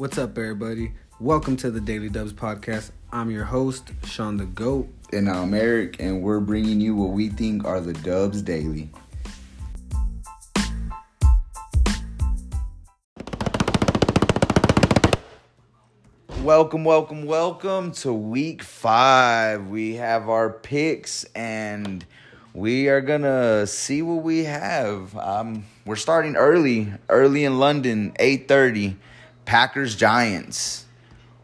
[0.00, 0.92] What's up, everybody?
[1.18, 2.90] Welcome to the Daily Dubs podcast.
[3.12, 4.88] I'm your host, Sean the Goat.
[5.12, 8.88] And I'm Eric, and we're bringing you what we think are the Dubs Daily.
[16.42, 19.68] Welcome, welcome, welcome to week five.
[19.68, 22.06] We have our picks, and
[22.54, 25.14] we are gonna see what we have.
[25.18, 28.96] Um, we're starting early, early in London, eight thirty.
[29.44, 30.84] Packers Giants.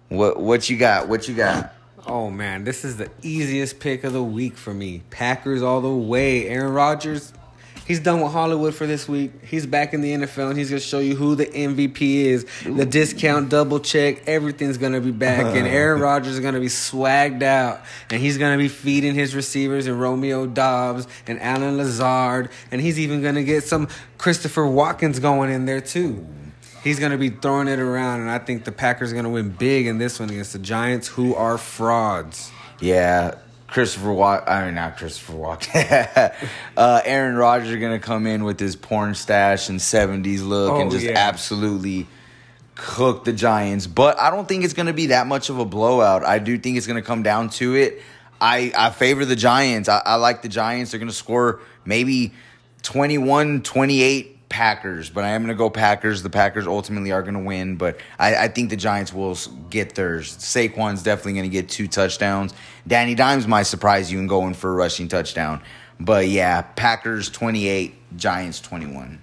[0.08, 1.08] What what you got?
[1.08, 1.72] What you got?
[2.06, 5.02] Oh man, this is the easiest pick of the week for me.
[5.10, 6.46] Packers all the way.
[6.46, 7.32] Aaron Rodgers,
[7.84, 9.32] he's done with Hollywood for this week.
[9.44, 12.46] He's back in the NFL and he's gonna show you who the MVP is.
[12.64, 15.46] The discount, double check, everything's gonna be back.
[15.56, 17.80] And Aaron Rodgers is gonna be swagged out.
[18.10, 22.50] And he's gonna be feeding his receivers and Romeo Doubs and Allen Lazard.
[22.70, 26.24] And he's even gonna get some Christopher Watkins going in there too.
[26.86, 29.30] He's going to be throwing it around, and I think the Packers are going to
[29.30, 32.52] win big in this one against the Giants, who are frauds.
[32.80, 33.34] Yeah,
[33.66, 34.44] Christopher Walk.
[34.46, 35.64] I mean, not Christopher Walk.
[35.74, 36.30] uh,
[36.76, 40.90] Aaron Rodgers are gonna come in with his porn stash and '70s look Oh, and
[40.90, 41.14] just yeah.
[41.16, 42.06] absolutely
[42.76, 43.88] cook the Giants.
[43.88, 46.24] But I don't think it's gonna be that much of a blowout.
[46.24, 48.00] I do think it's gonna come down to it.
[48.40, 49.88] I I favor the Giants.
[49.88, 50.92] I, I like the Giants.
[50.92, 52.32] They're gonna score maybe
[52.82, 56.22] 21, 28 Packers, but I am going to go Packers.
[56.22, 59.36] The Packers ultimately are going to win, but I, I think the Giants will
[59.68, 60.34] get theirs.
[60.38, 62.54] Saquon's definitely going to get two touchdowns.
[62.86, 65.60] Danny Dimes might surprise you and going for a rushing touchdown.
[66.00, 69.20] But yeah, Packers 28, Giants 21.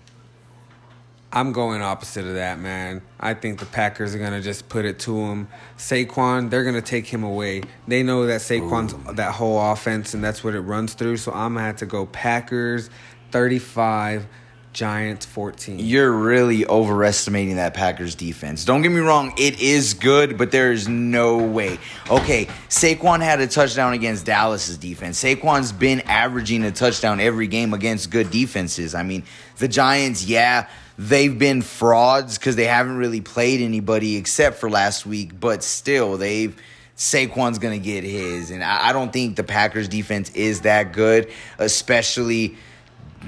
[1.32, 3.02] I'm going opposite of that, man.
[3.20, 5.48] I think the Packers are going to just put it to him.
[5.80, 7.64] Saquon, they're going to take him away.
[7.88, 11.18] They know that Saquon's that whole offense, and that's what it runs through.
[11.18, 12.92] So I'm going to have to go Packers
[13.32, 14.28] 35,
[14.74, 15.78] Giants 14.
[15.78, 18.66] You're really overestimating that Packers defense.
[18.66, 21.78] Don't get me wrong, it is good, but there is no way.
[22.10, 25.24] Okay, Saquon had a touchdown against Dallas's defense.
[25.24, 28.96] Saquon's been averaging a touchdown every game against good defenses.
[28.96, 29.24] I mean,
[29.60, 30.68] the Giants, yeah,
[30.98, 36.18] they've been frauds because they haven't really played anybody except for last week, but still,
[36.18, 36.60] they've.
[36.96, 41.32] Saquon's gonna get his, and I, I don't think the Packers defense is that good,
[41.58, 42.56] especially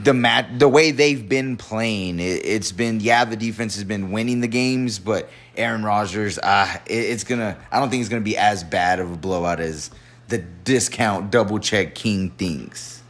[0.04, 4.12] the mat the way they've been playing it, it's been yeah the defense has been
[4.12, 8.22] winning the games but aaron rodgers uh it, it's gonna i don't think it's gonna
[8.22, 9.92] be as bad of a blowout as
[10.28, 13.02] the discount double check king thinks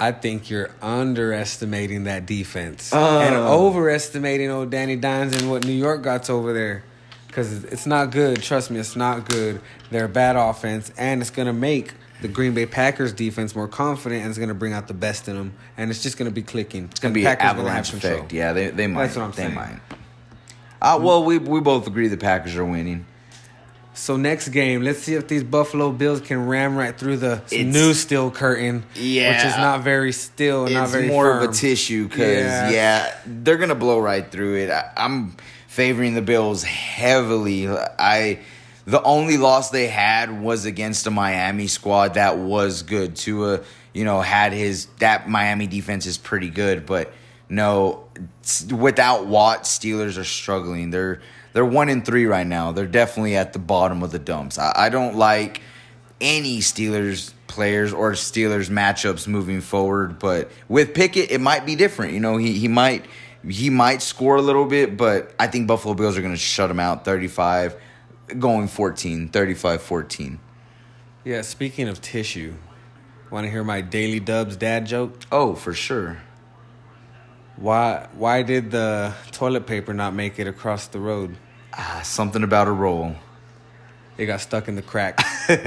[0.00, 3.18] I think you're underestimating that defense Uh.
[3.18, 6.84] and overestimating old Danny Dimes and what New York got over there.
[7.26, 8.40] Because it's not good.
[8.40, 9.60] Trust me, it's not good.
[9.90, 13.68] They're a bad offense, and it's going to make the Green Bay Packers defense more
[13.68, 16.28] confident, and it's going to bring out the best in them, and it's just going
[16.30, 16.84] to be clicking.
[16.90, 19.54] it's gonna be an avalanche effect yeah they, they might That's what I'm they saying.
[19.54, 19.80] might
[20.80, 23.06] uh, well we, we both agree the packers are winning
[23.94, 27.64] So next game, let's see if these Buffalo Bills can ram right through the It's-
[27.74, 29.30] new steel curtain, Yeah.
[29.36, 32.70] which is not very still, and not it's very more of a tissue because Yeah.
[32.70, 33.14] yeah.
[33.26, 34.70] they're gonna blow right through it.
[34.70, 35.34] I, I'm
[35.66, 37.68] favoring the Bills heavily.
[37.68, 38.38] I
[38.88, 43.16] the only loss they had was against a Miami squad that was good.
[43.16, 43.60] Tua,
[43.92, 47.12] you know, had his that Miami defense is pretty good, but
[47.50, 48.06] no,
[48.74, 50.88] without Watt, Steelers are struggling.
[50.90, 51.20] They're
[51.52, 52.72] they're one in three right now.
[52.72, 54.58] They're definitely at the bottom of the dumps.
[54.58, 55.60] I, I don't like
[56.18, 60.18] any Steelers players or Steelers matchups moving forward.
[60.18, 62.14] But with Pickett, it might be different.
[62.14, 63.04] You know, he he might
[63.46, 66.70] he might score a little bit, but I think Buffalo Bills are going to shut
[66.70, 67.76] him out 35
[68.38, 70.38] going 14, 35-14.
[71.24, 72.54] Yeah, speaking of tissue,
[73.30, 75.20] want to hear my Daily Dubs dad joke?
[75.30, 76.18] Oh, for sure.
[77.56, 81.36] Why why did the toilet paper not make it across the road?
[81.74, 83.16] Ah, something about a roll.
[84.16, 85.20] It got stuck in the crack.
[85.48, 85.58] and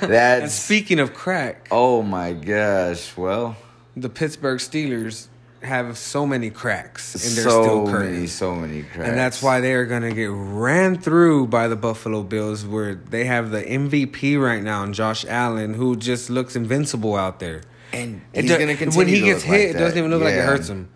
[0.00, 3.16] That's speaking of crack, Oh my gosh.
[3.16, 3.56] Well,
[3.96, 5.28] the Pittsburgh Steelers
[5.62, 9.08] have so many cracks in their so many, so many cracks.
[9.08, 12.94] And that's why they are going to get ran through by the Buffalo Bills, where
[12.94, 17.62] they have the MVP right now, and Josh Allen, who just looks invincible out there.
[17.92, 20.22] and he's going to continue when he gets look like hit, it doesn't even look
[20.22, 20.88] like it hurts him.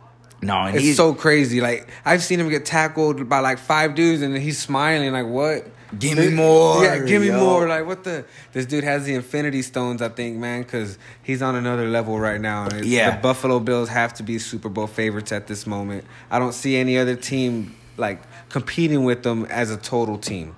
[0.43, 1.61] No, and It's he's so crazy.
[1.61, 5.67] Like I've seen him get tackled by like five dudes, and he's smiling like, "What?
[5.99, 7.39] Give me more, Yeah, give me yo.
[7.39, 8.25] more." Like what the?
[8.53, 12.41] This dude has the Infinity Stones, I think, man, because he's on another level right
[12.41, 12.69] now.
[12.83, 13.17] Yeah.
[13.17, 16.05] the Buffalo Bills have to be Super Bowl favorites at this moment.
[16.31, 20.55] I don't see any other team like competing with them as a total team.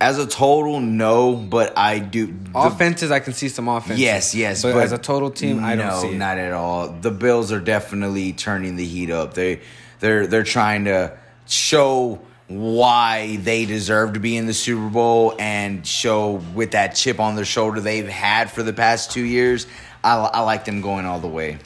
[0.00, 2.26] As a total, no, but I do.
[2.26, 4.00] the- Offenses, I can see some offenses.
[4.00, 6.18] Yes, yes, but, but as a total team, I don't no, see it.
[6.18, 6.88] not at all.
[6.88, 9.34] The Bills are definitely turning the heat up.
[9.34, 9.60] They
[10.00, 11.16] they're they're trying to
[11.46, 17.18] show why they deserve to be in the Super Bowl and show with that chip
[17.18, 19.66] on their shoulder they've had for the past two years.
[20.02, 21.58] I, I like them going all the way.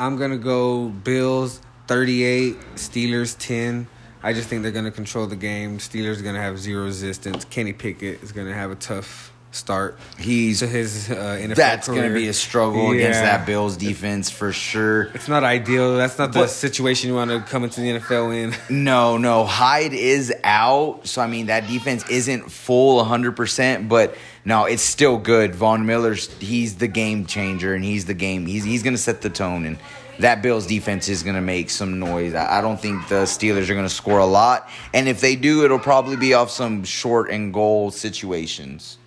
[0.00, 3.86] I'm gonna go Bills 38, Steelers 10.
[4.22, 5.78] I just think they're gonna control the game.
[5.78, 7.44] Steelers are gonna have zero resistance.
[7.44, 9.98] Kenny Pickett is gonna have a tough start.
[10.18, 14.30] He's to his uh, NFL that's going to be a struggle against that Bills defense
[14.30, 15.04] for sure.
[15.14, 15.96] It's not ideal.
[15.96, 18.54] That's not the situation you want to come into the NFL in.
[18.84, 24.64] No, no, Hyde is out, so I mean that defense isn't full 100%, but no,
[24.64, 25.54] it's still good.
[25.54, 28.46] Von Miller's he's the game changer and he's the game.
[28.46, 29.78] He's he's going to set the tone and
[30.18, 32.34] that Bills defense is going to make some noise.
[32.34, 35.36] I I don't think the Steelers are going to score a lot, and if they
[35.36, 38.98] do, it'll probably be off some short and goal situations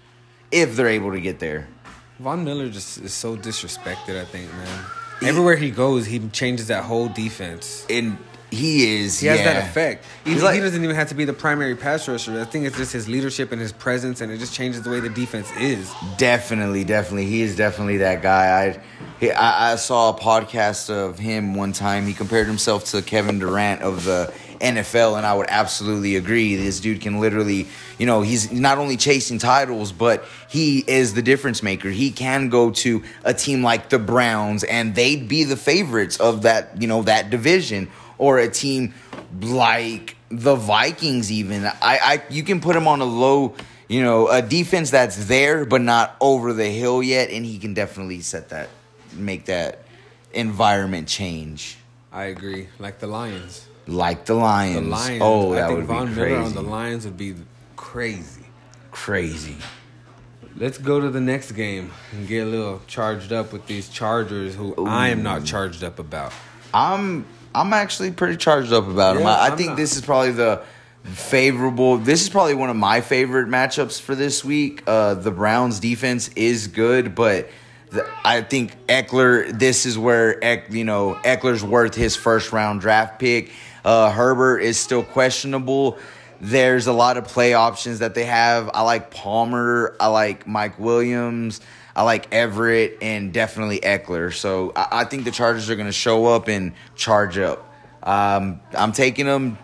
[0.52, 1.68] if they're able to get there.
[2.20, 4.20] Von Miller just is so disrespected.
[4.20, 4.86] I think, man.
[5.24, 7.86] Everywhere he goes, he changes that whole defense.
[7.90, 8.18] And
[8.50, 9.54] he is He has yeah.
[9.54, 10.06] that effect.
[10.24, 12.40] He, like- he doesn't even have to be the primary pass rusher.
[12.40, 15.00] I think it's just his leadership and his presence, and it just changes the way
[15.00, 15.92] the defense is.
[16.18, 17.26] Definitely, definitely.
[17.26, 18.68] He is definitely that guy.
[18.68, 18.82] I,
[19.20, 22.06] he, I I saw a podcast of him one time.
[22.08, 26.56] He compared himself to Kevin Durant of the NFL, and I would absolutely agree.
[26.56, 27.68] This dude can literally,
[27.98, 31.90] you know, he's not only chasing titles, but he is the difference maker.
[31.90, 36.44] He can go to a team like the Browns, and they'd be the favorites of
[36.44, 38.94] that, you know, that division, or a team
[39.42, 41.32] like the Vikings.
[41.32, 43.56] Even I, I, you can put him on a low
[43.88, 47.74] you know, a defense that's there but not over the hill yet, and he can
[47.74, 48.70] definitely set that,
[49.14, 49.84] make that
[50.34, 51.78] environment change.
[52.12, 52.68] I agree.
[52.80, 53.67] Like the Lions.
[53.88, 54.76] Like the Lions.
[54.76, 55.22] The Lions.
[55.24, 56.44] Oh, I that think would Von be Miller crazy.
[56.46, 57.36] on the Lions would be
[57.76, 58.46] crazy.
[58.92, 59.56] crazy.
[60.58, 64.56] Let's go to the next game and get a little charged up with these Chargers,
[64.56, 66.34] who I am not charged up about.
[66.74, 69.20] I'm I'm actually pretty charged up about.
[69.20, 69.78] Yeah, I, I I'm think not.
[69.78, 70.64] this is probably the
[71.04, 71.98] favorable.
[71.98, 74.84] This is probably one of my favorite matchups for this week.
[74.88, 77.50] Uh, the Browns defense is good, but
[77.92, 79.58] the, I think Ekeler.
[79.58, 83.52] This is where Eck, you know Ekeler's worth his first round draft pick.
[83.84, 85.98] Uh, Herbert is still questionable.
[86.40, 88.70] There's a lot of play options that they have.
[88.74, 89.96] I like Palmer.
[90.00, 91.62] I like Mike Williams.
[91.96, 94.32] I like Everett and definitely Ekeler.
[94.32, 97.74] So I, I think the Chargers are going to show up and charge up.
[98.04, 99.58] Um, I'm taking them.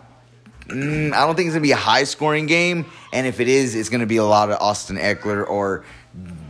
[0.68, 2.88] Mm, I don't think it's going to be a high scoring game.
[3.12, 5.86] And if it is, it's going to be a lot of Austin Ekeler or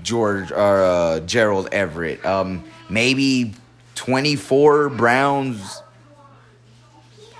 [0.04, 2.26] George or uh, Gerald Everett.
[2.26, 3.54] Um, maybe
[3.96, 5.83] 24 Browns,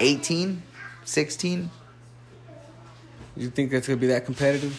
[0.04, 0.62] 18,
[1.06, 1.70] 16.
[3.38, 4.78] You think that's gonna be that competitive?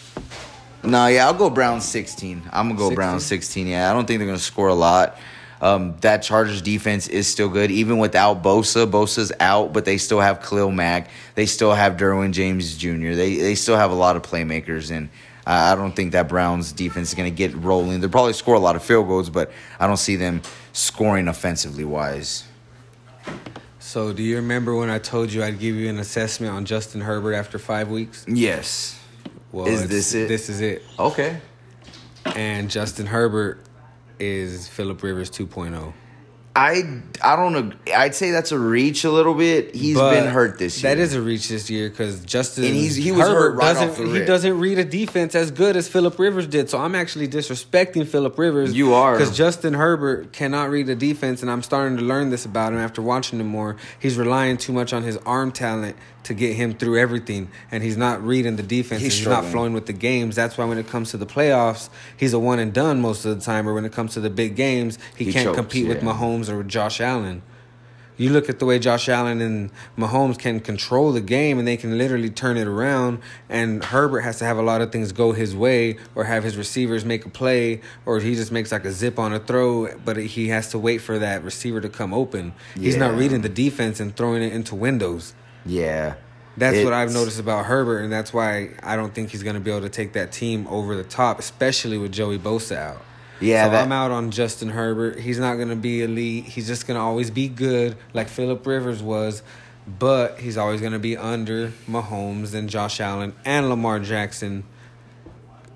[0.82, 2.43] No, yeah, I'll go Browns 16.
[2.53, 2.94] I'm gonna go 16?
[2.94, 3.67] Browns 16.
[3.67, 5.19] Yeah, I don't think they're gonna score a lot.
[5.62, 8.87] Um, that Chargers defense is still good, even without Bosa.
[8.88, 11.09] Bosa's out, but they still have Khalil Mack.
[11.37, 13.15] They still have Derwin James Jr.
[13.15, 15.09] They they still have a lot of playmakers, and
[15.47, 18.00] uh, I don't think that Browns defense is gonna get rolling.
[18.00, 19.50] They'll probably score a lot of field goals, but
[19.81, 20.43] I don't see them
[20.75, 22.44] scoring offensively wise.
[23.94, 27.00] So, do you remember when I told you I'd give you an assessment on Justin
[27.00, 28.25] Herbert after five weeks?
[28.26, 29.00] Yes.
[29.52, 30.26] Well, Is this it?
[30.26, 30.82] This is it.
[30.99, 31.41] Okay.
[32.35, 33.61] And Justin Herbert
[34.19, 35.44] is Philip Rivers oh.
[35.44, 35.93] 2.0.
[36.56, 37.73] I I don't know.
[37.96, 39.75] I'd say that's a reach a little bit.
[39.75, 40.94] He's But been hurt this year.
[40.94, 43.75] That is a reach this year because Justin And he's- he was Herbert hurt right
[43.75, 46.70] doesn't off the he doesn't read a defense as good as Philip Rivers did.
[46.70, 48.73] So I'm actually disrespecting Philip Rivers.
[48.73, 49.17] You are.
[49.19, 52.79] because Justin Herbert cannot read a defense, and I'm starting to learn this about him
[52.79, 53.75] after watching him more.
[53.99, 57.99] He's relying too much on his arm talent to get him through everything, and he's
[57.99, 59.03] not reading the defense.
[59.03, 60.34] He's He's, not flowing with the games.
[60.34, 63.39] That's why when it comes to the playoffs, he's a one and done most of
[63.39, 63.69] the time.
[63.69, 66.05] Or when it comes to the big games, he, He can't chokes, compete with yeah.
[66.44, 67.43] Mahomes or with Josh Allen.
[68.17, 71.77] You look at the way Josh Allen and Mahomes can control the game and they
[71.77, 73.19] can literally turn it around.
[73.48, 76.56] And Herbert has to have a lot of things go his way or have his
[76.56, 80.17] receivers make a play or he just makes like a zip on a throw, but
[80.17, 82.55] he has to wait for that receiver to come open.
[82.77, 85.34] He's not reading the defense and throwing it into windows.
[85.67, 86.15] yeah.
[86.56, 89.60] That's what I've noticed about Herbert, and that's why I don't think he's going to
[89.60, 93.03] be able to take that team over the top, especially with Joey Bosa out.
[93.41, 95.19] Yeah, so that- I'm out on Justin Herbert.
[95.20, 96.44] He's not going to be elite.
[96.44, 99.43] He's just going to always be good, like Philip Rivers was,
[99.98, 104.64] but he's always going to be under Mahomes and Josh Allen and Lamar Jackson,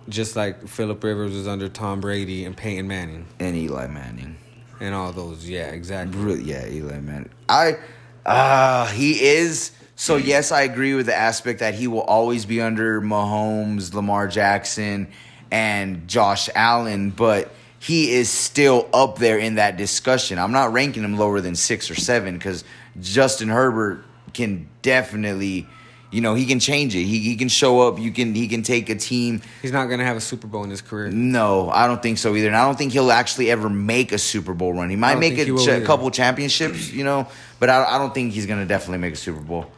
[0.09, 4.37] just like Philip Rivers was under Tom Brady and Peyton Manning And Eli Manning.
[4.81, 5.49] and all those.
[5.49, 6.19] Yeah, exactly.
[6.19, 7.31] Really, yeah, Eli Manning.
[7.49, 7.77] I,
[8.25, 9.73] uh, he is.
[9.97, 14.29] So yes, I agree with the aspect that he will always be under Mahomes, Lamar
[14.29, 15.09] Jackson,
[15.51, 17.51] and Josh Allen, but
[17.81, 20.39] he is still up there in that discussion.
[20.39, 22.65] I'm not ranking him lower than six or seven because
[23.01, 25.67] Justin Herbert can definitely,
[26.11, 27.05] you know, he can change it.
[27.05, 27.99] He, he can show up.
[27.99, 29.41] You can he can take a team.
[29.63, 31.11] He's not gonna have a Super Bowl in his career.
[31.11, 32.49] No, I don't think so either.
[32.49, 34.91] And I don't think he'll actually ever make a Super Bowl run.
[34.91, 37.29] He might make a, ch- couple championships, you know,
[37.61, 39.71] but I, I don't think he's gonna definitely make a Super Bowl.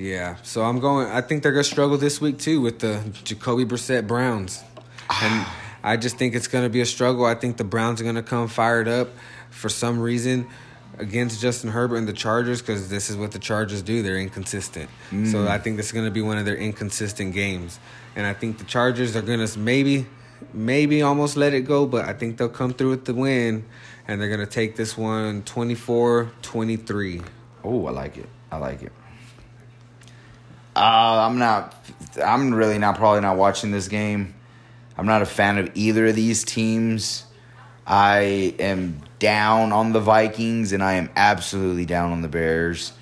[0.00, 1.08] Yeah, so I'm going.
[1.08, 4.64] I think they're gonna struggle this week too with the Jacoby Brissett Browns,
[5.22, 5.46] and
[5.84, 7.26] I just think it's gonna be a struggle.
[7.26, 9.10] I think the Browns are gonna come fired up
[9.50, 10.46] for some reason
[10.96, 14.02] against Justin Herbert and the Chargers because this is what the Chargers do.
[14.02, 14.88] They're inconsistent.
[15.10, 15.48] So mm.
[15.48, 17.78] I think this is gonna be one of their inconsistent games,
[18.16, 20.06] and I think the Chargers are gonna maybe,
[20.54, 23.66] maybe almost let it go, but I think they'll come through with the win,
[24.08, 27.22] and they're gonna take this one 24-23.
[27.62, 28.30] Oh, I like it.
[28.50, 28.92] I like it.
[30.76, 31.74] Uh, I'm not.
[32.22, 32.96] I'm really not.
[32.96, 34.34] Probably not watching this game.
[34.96, 37.24] I'm not a fan of either of these teams.
[37.86, 42.92] I am down on the Vikings, and I am absolutely down on the Bears.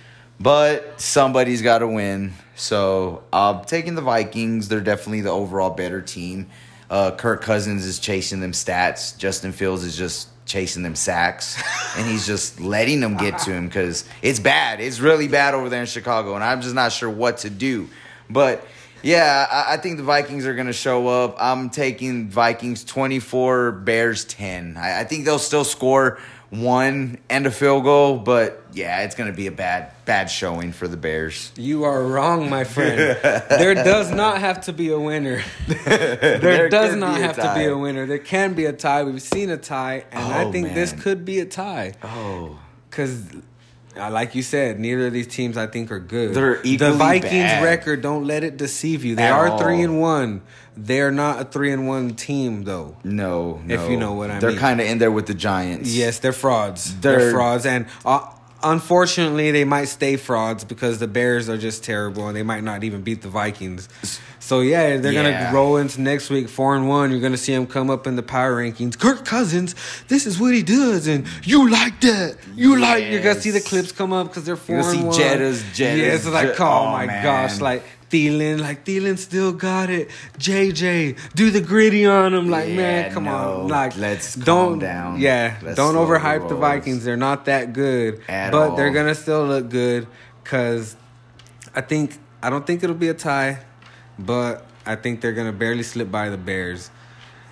[0.40, 2.32] But somebody's got to win.
[2.54, 4.68] So I'm taking the Vikings.
[4.68, 6.46] They're definitely the overall better team.
[6.88, 9.16] Uh, Kirk Cousins is chasing them stats.
[9.18, 11.62] Justin Fields is just chasing them sacks,
[11.96, 14.80] and he's just letting them get to him because it's bad.
[14.80, 17.88] It's really bad over there in Chicago, and I'm just not sure what to do.
[18.28, 18.66] But
[19.02, 21.36] yeah, I, I think the Vikings are going to show up.
[21.38, 24.76] I'm taking Vikings 24, Bears 10.
[24.76, 26.18] I, I think they'll still score
[26.50, 30.72] one and a field goal, but yeah, it's going to be a bad bad showing
[30.72, 31.52] for the Bears.
[31.56, 32.98] You are wrong, my friend.
[33.50, 35.42] there does not have to be a winner.
[35.68, 38.06] there, There does not have to be a winner.
[38.06, 39.02] There can be a tie.
[39.04, 41.92] We've seen a tie, and I Oh, think this could be a tie.
[42.02, 42.58] Oh.
[42.88, 43.22] Because,
[43.98, 46.34] like you said, neither of these teams I think are good.
[46.34, 47.64] They're equally the Vikings bad.
[47.64, 48.00] record.
[48.02, 49.16] Don't let it deceive you.
[49.16, 49.58] They At are all.
[49.58, 50.42] three and one.
[50.76, 52.96] They're not a three and one team, though.
[53.02, 53.74] No, no.
[53.74, 54.40] If you know what I mean.
[54.40, 54.58] They're mean.
[54.60, 55.92] kind of in there with the Giants.
[55.92, 56.98] Yes, they're frauds.
[57.00, 58.20] They're, They're- frauds, and uh,
[58.62, 62.84] unfortunately, they might stay frauds because the Bears are just terrible, and they might not
[62.84, 63.88] even beat the Vikings.
[64.40, 65.44] So yeah, they're Yeah.
[65.44, 67.10] gonna roll into next week four and one.
[67.10, 68.98] You're gonna see them come up in the power rankings.
[68.98, 69.74] Kirk Cousins,
[70.08, 72.36] this is what he does, and you like that.
[72.56, 73.04] You like.
[73.10, 75.38] You're gonna see the clips come up because they're 4 You're gonna and see one.
[75.38, 77.22] Jettas, Jettas, Yeah, it's like oh, oh, my man.
[77.22, 77.82] gosh, like.
[78.10, 80.08] Thielen, like Thielen still got it.
[80.38, 82.48] JJ, do the Griddy on him.
[82.48, 83.62] Like, Yeah, man, come no.
[83.62, 83.68] on.
[83.68, 85.20] Like, Let's calm don't down.
[85.20, 86.54] Yeah, Let's don't slow the overhype the.
[86.56, 87.04] Vikings.
[87.04, 88.76] They're not that good, At but all.
[88.76, 90.06] they're gonna still look good
[90.42, 90.96] because
[91.74, 93.58] I think I don't think it'll be a tie,
[94.18, 96.90] but I think they're gonna barely slip by the Bears,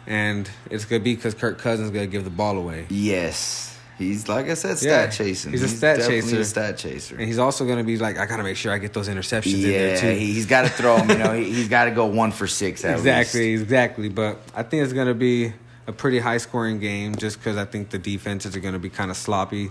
[0.06, 3.75] and it's gonna be because Kirk Cousins is gonna give the ball away, Yes.
[3.98, 5.52] He's like I said, stat Yeah, chasing.
[5.52, 6.40] he's a stat definitely chaser.
[6.40, 7.16] a stat chaser.
[7.16, 9.62] and he's also gonna be like, I gotta make sure I get those interceptions in
[9.62, 10.10] there too.
[10.18, 11.08] he, he's got to throw him.
[11.10, 13.62] You know, he, he's got to go one for six at exactly, least.
[13.62, 14.06] exactly.
[14.06, 14.08] Exactly.
[14.10, 15.54] But I think it's gonna be
[15.86, 19.10] a pretty high scoring game just because I think the defenses are gonna be kind
[19.10, 19.70] of sloppy.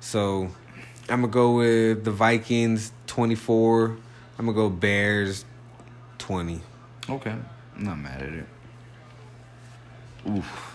[0.00, 0.48] So
[1.10, 3.96] I'm gonna go with the Vikings 24.
[4.38, 5.44] I'm gonna go Bears
[6.18, 6.60] 20.
[7.10, 7.30] Okay,
[7.76, 8.46] I'm not mad at it.
[10.28, 10.72] Oof.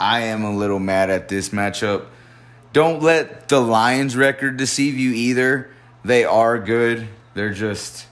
[0.00, 2.04] I am a little mad at this matchup.
[2.72, 5.70] Don't let the Lions record deceive you either.
[6.04, 7.08] They are good.
[7.34, 8.06] They're just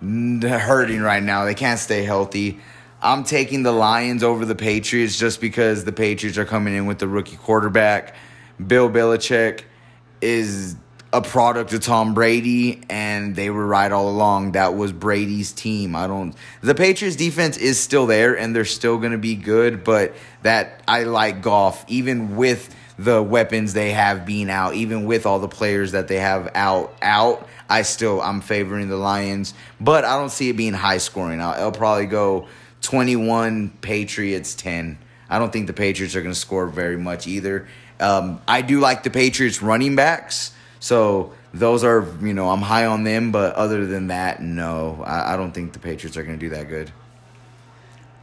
[0.00, 1.44] hurting right now.
[1.44, 2.60] They can't stay healthy.
[3.00, 6.98] I'm taking the Lions over the Patriots just because the Patriots are coming in with
[6.98, 8.14] the rookie quarterback.
[8.64, 9.62] Bill Belichick
[10.20, 10.76] is
[11.12, 14.52] a product of Tom Brady, and they were right all along.
[14.52, 15.96] That was Brady's team.
[15.96, 16.34] I don't.
[16.60, 19.84] The Patriots defense is still there, and they're still going to be good.
[19.84, 25.24] But that I like golf, even with the weapons they have being out, even with
[25.24, 27.48] all the players that they have out out.
[27.68, 31.40] I still I'm favoring the Lions, but I don't see it being high scoring.
[31.40, 32.48] I'll, I'll probably go
[32.82, 34.98] 21 Patriots 10.
[35.30, 37.68] I don't think the Patriots are going to score very much either.
[38.00, 42.86] Um, I do like the Patriots running backs, so those are you know I'm high
[42.86, 43.32] on them.
[43.32, 46.50] But other than that, no, I, I don't think the Patriots are going to do
[46.54, 46.92] that good.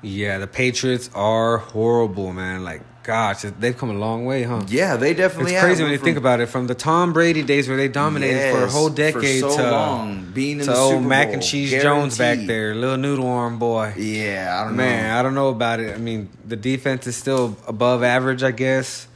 [0.01, 2.63] Yeah, the Patriots are horrible, man.
[2.63, 4.61] Like, gosh, they've come a long way, huh?
[4.67, 5.51] Yeah, they definitely.
[5.53, 5.63] It's have.
[5.69, 6.47] crazy when you From- think about it.
[6.47, 9.55] From the Tom Brady days where they dominated for a Yes, whole for decade so
[9.57, 12.73] to, long, being in to the old Super Mac Bowl, and Cheese Jones back there,
[12.75, 13.93] little noodle arm boy.
[13.97, 14.83] Yeah, I don't know.
[14.83, 15.19] Man, know.
[15.19, 15.93] I don't know about it.
[15.93, 19.07] I mean, the defense is still above average, I guess.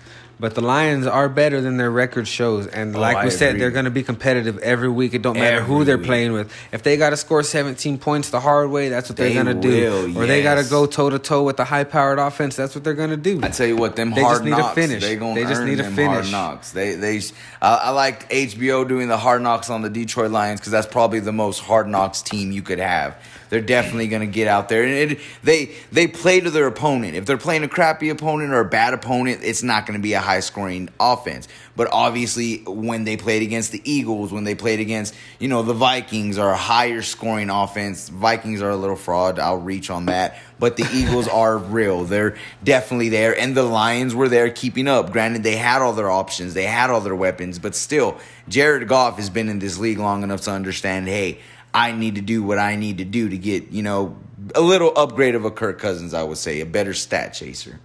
[0.41, 3.49] But the Lions are better than their record shows, and Oh, like I we said,
[3.49, 3.59] agree.
[3.59, 5.13] they're going to be competitive every week.
[5.13, 6.05] It don't matter who Every they're week.
[6.07, 6.53] playing with.
[6.71, 9.61] If they got to score 17 points the hard way, that's what They they're going
[9.61, 10.17] to do.
[10.17, 12.55] Or they got to go toe to toe with the high-powered offense.
[12.55, 13.41] That's what they're going to do.
[13.43, 15.03] I tell you what, them They hard just need to finish.
[15.03, 16.31] They gonna They just need to finish.
[16.31, 16.71] hard knocks.
[16.71, 17.19] They they.
[17.61, 21.19] I I like HBO doing the hard knocks on the Detroit Lions because that's probably
[21.19, 23.15] the most hard knocks team you could have.
[23.49, 27.15] They're definitely going to get out there and it, they they play to their opponent.
[27.15, 30.13] If they're playing a crappy opponent or a bad opponent, it's not going to be
[30.13, 31.47] a high scoring offense.
[31.75, 35.73] But obviously, when they played against the Eagles, when they played against you know the
[35.73, 38.09] Vikings, are a higher scoring offense.
[38.09, 39.39] Vikings are a little fraud.
[39.39, 42.03] I'll reach on that, but the Eagles are real.
[42.03, 45.11] They're definitely there, and the Lions were there keeping up.
[45.11, 49.17] Granted, they had all their options, they had all their weapons, but still, Jared Goff
[49.17, 51.07] has been in this league long enough to understand.
[51.07, 51.39] Hey
[51.79, 54.17] I need to do what I need to do to get, you know,
[54.53, 57.79] a little upgrade of a Kirk Cousins, I would say, a better stat chaser.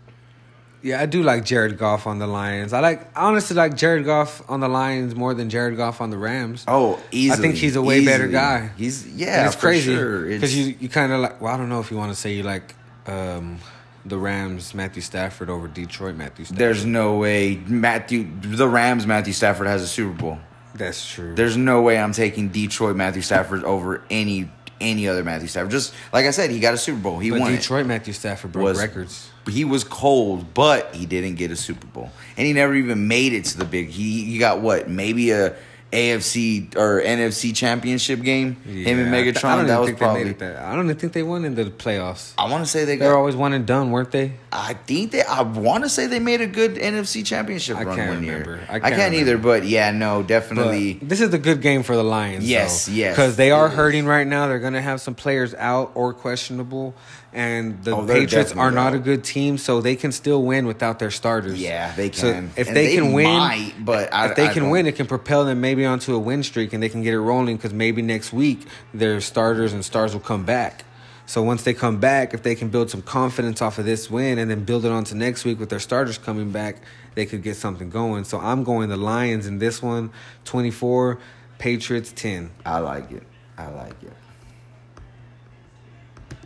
[0.83, 2.73] Yeah, I do like Jared Goff on the Lions.
[2.73, 6.11] I like I honestly like Jared Goff on the Lions more than Jared Goff on
[6.11, 6.65] the Rams.
[6.69, 7.39] Oh, easily.
[7.39, 8.13] I think he's a way easily.
[8.13, 8.71] better guy.
[8.77, 10.27] He's yeah, And it's crazy sure.
[10.27, 11.41] because you you kind of like.
[11.41, 12.75] Well, I don't know if you want to say you like
[13.07, 13.61] um,
[14.05, 16.59] the Rams Matthew Stafford over Detroit Matthew Stafford.
[16.59, 20.39] There's no way Matthew the Rams Matthew Stafford has a Super Bowl.
[20.75, 21.35] That's true.
[21.35, 24.51] There's no way I'm taking Detroit Matthew Stafford over any
[24.81, 25.71] any other Matthew Stafford.
[25.71, 27.19] Just like I said, he got a Super Bowl.
[27.19, 27.57] He but won it.
[27.57, 29.31] Detroit Matthew Stafford broke Was- records.
[29.49, 33.35] He was cold, but he didn't get a Super Bowl, and he never even made
[33.35, 33.89] it to the big.
[33.89, 35.55] He he got what maybe a
[35.95, 38.57] AFC or NFC championship game.
[38.65, 39.43] Him and Yeah, I I Megatron.
[39.43, 40.33] don't that even was think they probably.
[40.33, 40.57] that.
[40.63, 42.33] I don't even think they won in the playoffs.
[42.37, 43.19] I want to say they They were got.
[43.19, 44.33] always one and done, weren't they?
[44.53, 45.23] I think they.
[45.23, 48.57] I want to say they made a good NFC championship I run can't one remember.
[48.57, 48.67] year.
[48.69, 50.95] I I can't can't, either, but yeah, no, But definitely.
[51.03, 52.49] this is the good game for the Lions.
[52.49, 53.75] Yes, yes, Because they are is.
[53.75, 54.49] hurting right now.
[54.49, 56.95] They're going to have some players out or questionable.
[57.35, 61.01] And the Oh, Patriots are not a good team, so they can still win without
[61.01, 61.61] their starters.
[61.61, 62.51] yeah, they So can.
[62.57, 64.95] if And they, can win, might, but I, if they I can don't- win, it
[64.95, 67.57] can propel them maybe onto a win streak, and they can get it rolling.
[67.57, 70.85] Because maybe next week their starters and stars will come back.
[71.27, 74.39] So once they come back, if they can build some confidence off of this win
[74.39, 76.77] and then build it onto next week with their starters coming back,
[77.17, 78.23] they could get something going.
[78.25, 80.11] So I'm going the Lions in this one,
[80.45, 81.19] 24,
[81.59, 82.51] Patriots 10.
[82.65, 83.23] I like it.
[83.59, 84.13] I like it.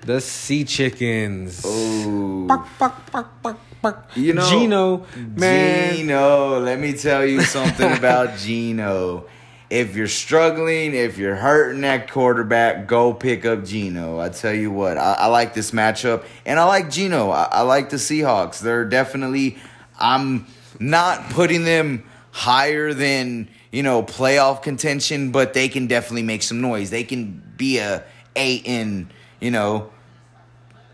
[0.08, 1.66] The Sea Chickens.
[1.66, 2.46] Ooh.
[2.46, 2.48] You
[4.14, 5.96] You know, Geno, man.
[5.96, 9.26] Geno, let me tell you something about Geno.
[9.68, 14.18] If you're struggling, if you're hurting that quarterback, go pick up Geno.
[14.18, 17.28] I tell you what, I, I like this matchup, and I like Geno.
[17.28, 18.60] I, I like the Seahawks.
[18.60, 19.58] They're definitely.
[20.00, 20.46] I'm
[20.80, 26.62] not putting them higher than you know playoff contention, but they can definitely make some
[26.62, 26.88] noise.
[26.88, 28.04] They can be a
[28.36, 29.90] eight in you know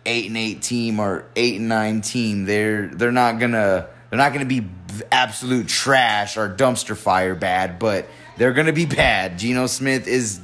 [0.06, 2.44] eight and eight team or eight and nine team.
[2.44, 4.66] They're they're not gonna they're not gonna be
[5.10, 9.38] absolute trash or dumpster fire bad, but they're gonna be bad.
[9.38, 10.40] Geno Smith is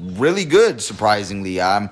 [0.00, 0.80] really good.
[0.80, 1.90] Surprisingly, I'm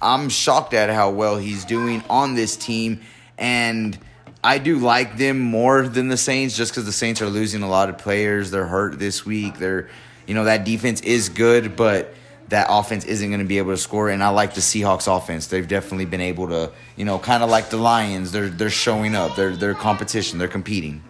[0.00, 3.00] I'm shocked at how well he's doing on this team,
[3.38, 3.98] and
[4.42, 7.68] I do like them more than the Saints just because the Saints are losing a
[7.68, 8.50] lot of players.
[8.50, 9.58] They're hurt this week.
[9.58, 9.88] They're
[10.26, 12.14] you know that defense is good, but
[12.52, 14.08] that offense isn't going to be able to score.
[14.10, 15.48] And I like the Seahawks offense.
[15.48, 18.30] They've definitely been able to, you know, kind of like the Lions.
[18.30, 19.34] They're they're showing up.
[19.36, 20.38] They're they're competition.
[20.38, 21.02] They're competing.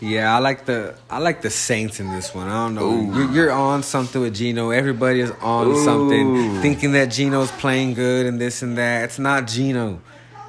[0.00, 2.48] Yeah, I like the I like the Saints in this one.
[2.48, 3.16] I don't know.
[3.16, 4.70] You're, you're on something with Geno.
[4.70, 5.84] Everybody is on Ooh.
[5.84, 9.04] something, thinking that Geno's playing good and this and that.
[9.04, 10.00] It's not Geno.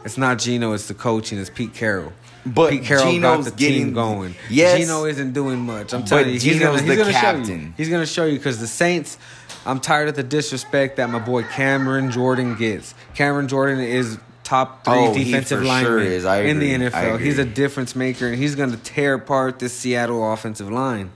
[0.03, 0.73] It's not Geno.
[0.73, 1.37] It's the coaching.
[1.37, 2.13] It's Pete Carroll.
[2.45, 4.35] But Pete Carroll Geno's got the team getting- going.
[4.49, 4.79] Yes.
[4.79, 5.93] Geno isn't doing much.
[5.93, 7.37] I'm telling you, he's Geno's gonna, he's the gonna show you.
[7.37, 7.73] captain.
[7.77, 9.17] He's gonna show you because the Saints.
[9.65, 12.93] I'm tired of the disrespect that my boy Cameron Jordan gets.
[13.15, 14.17] Cameron Jordan is
[14.53, 16.43] top three Oh, defensive for lineman sure.
[16.45, 16.87] In the agree.
[16.89, 17.19] NFL.
[17.19, 21.11] He's a difference maker, and he's going to tear apart this Seattle offensive line.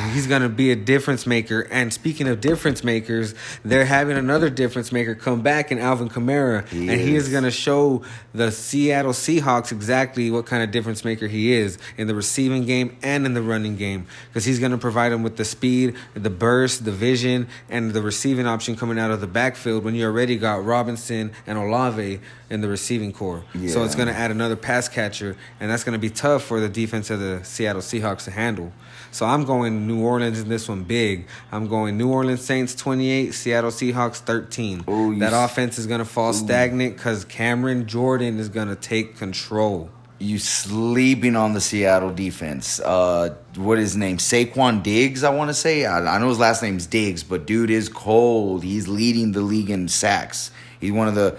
[0.00, 1.66] And he's going to be a difference maker.
[1.70, 6.68] And speaking of difference makers, they're having another difference maker come back in Alvin Kamara,
[6.68, 7.32] He and he is is.
[7.32, 8.02] going to show
[8.34, 12.96] the Seattle Seahawks exactly what kind of difference maker he is in the receiving game
[13.02, 16.28] and in the running game because he's going to provide them with the speed, the
[16.30, 20.36] burst, the vision, and the receiving option coming out of the backfield when you already
[20.36, 22.20] got Robinson and Olave
[22.54, 23.44] in the receiving core.
[23.68, 26.60] So it's going to add another pass catcher, and that's going to be tough for
[26.60, 28.72] the defense of the Seattle Seahawks to handle.
[29.10, 31.26] So I'm going New Orleans in this one big.
[31.52, 34.84] I'm going New Orleans Saints 28, Seattle Seahawks 13.
[34.88, 39.16] Ooh, that offense is going to fall stagnant because Cameron Jordan is going to take
[39.18, 39.90] control.
[40.20, 42.80] You sleeping on the Seattle defense.
[42.80, 44.16] Uh, what is his name?
[44.18, 45.84] Saquon Diggs, I want to say.
[45.84, 48.62] I, I know his last name's Diggs, but dude is cold.
[48.62, 50.50] He's leading the league in sacks.
[50.80, 51.36] He's one of the.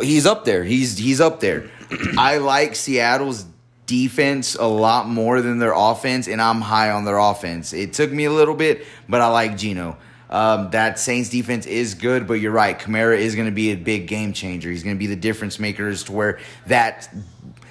[0.00, 0.64] He's up there.
[0.64, 1.70] He's he's up there.
[2.18, 3.46] I like Seattle's
[3.86, 7.72] defense a lot more than their offense, and I'm high on their offense.
[7.72, 9.96] It took me a little bit, but I like Geno.
[10.28, 12.76] Um, that Saints defense is good, but you're right.
[12.76, 14.70] Kamara is going to be a big game changer.
[14.70, 17.08] He's going to be the difference maker as to where that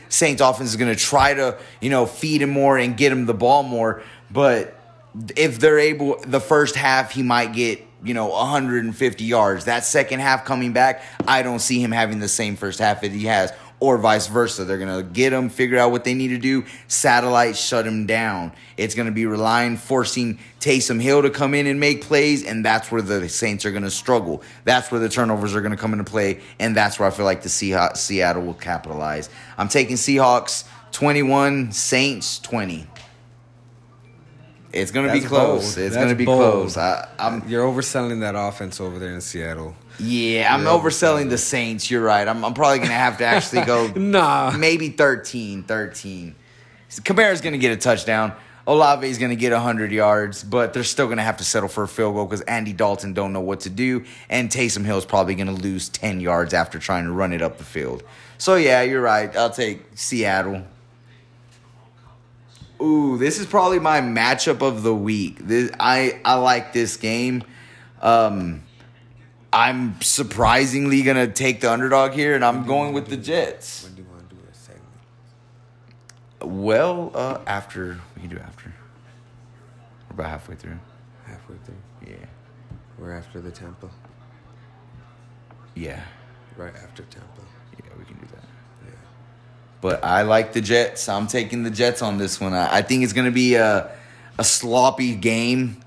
[0.07, 3.25] Saints offense is going to try to, you know, feed him more and get him
[3.25, 4.01] the ball more.
[4.31, 4.79] But
[5.35, 9.65] if they're able, the first half, he might get you know, 150 yards.
[9.65, 13.11] That second half coming back, I don't see him having the same first half that
[13.11, 14.65] he has, or vice versa.
[14.65, 18.05] They're going to get him, figure out what they need to do, satellite shut him
[18.05, 18.51] down.
[18.77, 22.63] It's going to be relying, forcing Taysom Hill to come in and make plays, and
[22.63, 24.41] that's where the Saints are going to struggle.
[24.63, 27.25] That's where the turnovers are going to come into play, and that's where I feel
[27.25, 29.29] like the Seahawks, Seattle will capitalize.
[29.57, 32.87] I'm taking Seahawks 21, Saints 20.
[34.75, 35.75] It's gonna be That's close.
[35.75, 35.85] bold.
[35.85, 36.39] It's That's gonna be bold.
[36.39, 36.77] close.
[36.77, 39.73] I, I'm uh, You're overselling that offense over there in Seattle.
[39.99, 41.89] yeah, I'm overselling the Saints.
[41.89, 42.27] You're right.
[42.27, 44.51] I'm, I'm probably gonna have to actually go Nah.
[44.57, 46.35] maybe 13, 13.
[47.01, 48.33] Kamara's gonna get a touchdown.
[48.67, 51.87] Olave is gonna get 100 yards, but they're still gonna have to settle for a
[51.87, 55.51] field goal because Andy Dalton don't know what to do, and Taysom Hill's probably gonna
[55.53, 58.03] lose 10 yards after trying to run it up the field.
[58.37, 59.35] So yeah, you're right.
[59.37, 60.65] I'll take Seattle.
[62.81, 65.39] Ooh, this is probably my matchup of the week.
[65.39, 67.43] This I I like this game.
[68.01, 68.63] Um,
[69.53, 73.83] I'm surprisingly gonna take the underdog here, and I'm going with the Jets.
[73.85, 74.83] When do you want to do a segment?
[76.41, 78.73] Well, uh, after we can do after.
[80.09, 80.79] We're about halfway through.
[81.25, 81.75] Halfway through.
[82.05, 82.25] Yeah,
[82.99, 83.89] We're after the temple.
[85.75, 86.01] yeah,
[86.57, 87.43] Right after temple.
[87.83, 87.91] yeah.
[87.97, 88.44] We can do that.
[89.81, 91.07] But I like the Jets.
[91.09, 92.53] I'm taking the Jets on this one.
[92.53, 93.91] I, I think it's going to be a,
[94.37, 95.77] a sloppy game.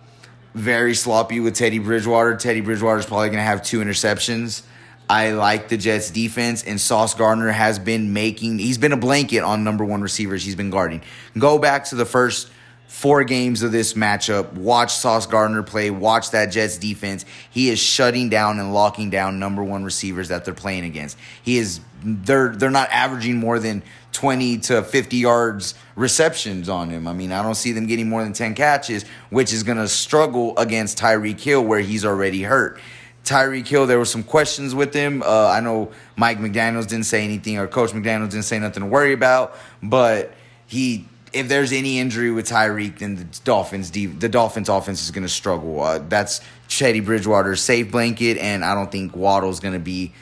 [0.55, 2.37] Very sloppy with Teddy Bridgewater.
[2.37, 4.63] Teddy Bridgewater is probably going to have two interceptions.
[5.11, 9.41] I like the Jets defense, and Sauce Gardner has been making, he's been a blanket
[9.41, 11.03] on number one receivers he's been guarding.
[11.39, 12.51] Go back to the first
[12.89, 14.55] four games of this matchup.
[14.55, 15.91] Watch Sauce Gardner play.
[15.91, 17.25] Watch that Jets defense.
[17.51, 21.17] He is shutting down and locking down number one receivers that they're playing against.
[21.43, 27.07] He is they're they're not averaging more than 20 to 50 yards receptions on him.
[27.07, 29.87] I mean, I don't see them getting more than 10 catches, which is going to
[29.87, 32.81] struggle against Tyreek Hill where he's already hurt.
[33.25, 35.23] Tyreek Hill, there were some questions with him.
[35.23, 38.89] Uh, I know Mike McDaniels didn't say anything, or Coach McDaniels didn't say nothing to
[38.89, 39.55] worry about.
[39.83, 40.33] But
[40.67, 45.23] he, if there's any injury with Tyreek, then the Dolphins, the Dolphins offense is going
[45.23, 45.81] to struggle.
[45.81, 50.13] Uh, that's Teddy Bridgewater's safe blanket, and I don't think Waddle's going to be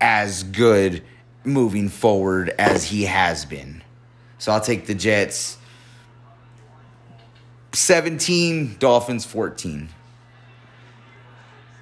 [0.00, 1.02] as good
[1.44, 3.82] moving forward as he has been.
[4.38, 5.58] So I'll take the Jets.
[7.72, 9.88] 17, Dolphins 14.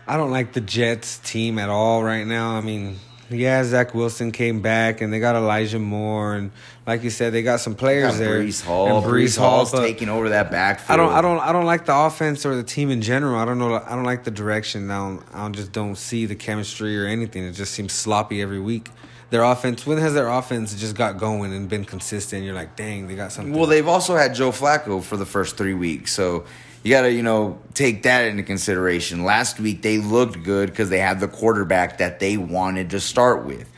[0.09, 2.57] I don't like the Jets team at all right now.
[2.57, 2.97] I mean,
[3.29, 6.51] yeah, Zach Wilson came back, and they got Elijah Moore, and
[6.87, 8.41] like you said, they got some players Got there.
[8.43, 8.99] Breece Hall.
[8.99, 10.91] and Breece Hall's but taking over that backfield.
[10.91, 13.37] I don't, I don't, I don't like the offense or the team in general.
[13.37, 13.75] I don't know.
[13.75, 14.91] I don't like the direction.
[14.91, 17.45] I don't, I just don't see the chemistry or anything.
[17.45, 18.91] It just seems sloppy every week.
[19.31, 19.85] Their offense.
[19.85, 22.45] When has their offense just got going and been consistent?
[22.45, 23.53] You're like, dang, they got something.
[23.53, 26.45] Well, they've also had Joe Flacco for the first three weeks, so
[26.87, 29.25] you got to you know take that into consideration.
[29.25, 33.45] Last week they looked good because they had the quarterback that they wanted to start
[33.45, 33.69] with.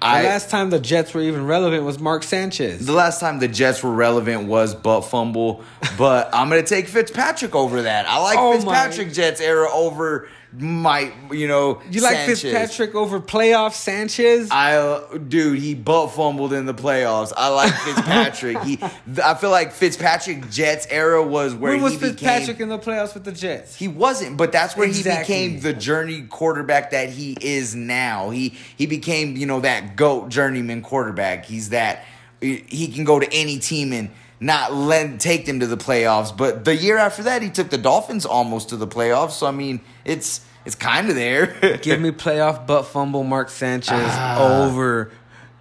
[0.00, 2.86] the I last time the Jets were even relevant was Mark Sanchez.
[2.86, 5.62] the last time the Jets were relevant was butt fumble,
[5.98, 8.08] but I'm gonna take Fitzpatrick over that.
[8.08, 12.42] I like Oh my- Fitzpatrick Jets era over my you know you like Sanchez.
[12.42, 14.48] Fitzpatrick over playoff Sanchez?
[14.50, 17.32] I dude, he butt fumbled in the playoffs.
[17.36, 18.60] I like Fitzpatrick.
[18.62, 18.78] he,
[19.22, 22.70] I feel like Fitzpatrick Jets era was where when was he Fitzpatrick became.
[22.70, 23.74] in the playoffs with the Jets?
[23.76, 25.34] He wasn't, but that's where Exactly.
[25.34, 28.28] he became the journey quarterback that he is now.
[28.30, 31.46] He he became you know that goat journeyman quarterback.
[31.46, 32.04] He's that
[32.40, 34.10] he can go to any team and
[34.42, 36.36] not let take them to the playoffs.
[36.36, 39.30] But the year after that, he took the Dolphins almost to the playoffs.
[39.32, 41.78] So I mean, it's it's kind of there.
[41.82, 44.64] Give me playoff butt fumble Mark Sanchez Ah.
[44.64, 45.10] over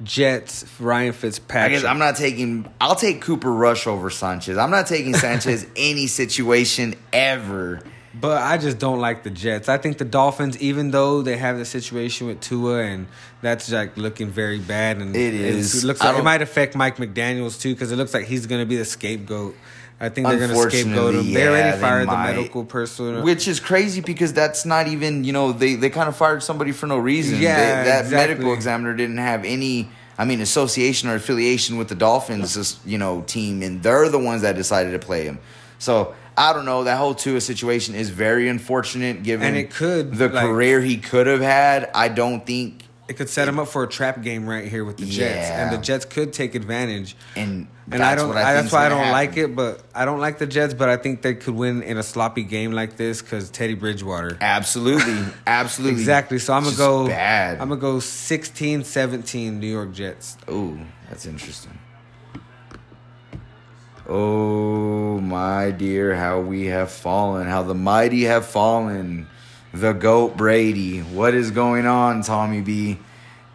[0.04, 1.72] Jets Ryan Fitzpatrick.
[1.78, 2.68] I guess I'm not taking.
[2.82, 4.58] I'll take Cooper Rush over Sanchez.
[4.58, 7.82] I'm not taking Sanchez any situation ever.
[8.14, 9.70] But I just don't like the Jets.
[9.70, 13.08] I think the Dolphins, even though they have the situation with Tua, and
[13.42, 16.98] that's like looking very bad, and It it's- It looks like it might affect Mike
[16.98, 19.56] McDaniel's too, because it looks like he's going to be the scapegoat.
[20.00, 21.32] I think they're going to scapegoat him.
[21.32, 23.22] they yeah, already they fired the medical person.
[23.24, 26.72] Which is crazy because that's not even you know they they kind of fired somebody
[26.74, 27.40] for no reason.
[27.40, 28.16] Yeah, They- that exactly.
[28.36, 29.90] medical examiner didn't have any.
[30.18, 34.42] I mean, association or affiliation with the Dolphins, you know, team, and they're the ones
[34.42, 35.40] that decided to play him.
[35.80, 36.84] So I don't know.
[36.86, 40.98] That whole Tua situation is very unfortunate, given And it could, the like- career he
[40.98, 41.90] could have had.
[41.94, 44.96] I don't think it could set him up for a trap game right here with
[44.98, 47.18] the Jets, and the Jets could take advantage.
[47.36, 48.30] And and I don't.
[48.30, 49.54] what I I that's why I don't like it.
[49.54, 50.74] But I don't like the Jets.
[50.74, 54.38] But I think they could win in a sloppy game like this because Teddy Bridgewater.
[54.40, 56.40] absolutely, absolutely, Exactly.
[56.40, 57.08] So I'm gonna go.
[57.08, 57.60] bad.
[57.60, 60.38] I'm gonna go 16-17 New York Jets.
[60.50, 61.78] Ooh, that's interesting.
[64.08, 69.28] Oh my dear, how we have fallen, how the mighty have fallen.
[69.74, 71.00] the GOAT Brady.
[71.00, 72.98] What is going on, Tommy B?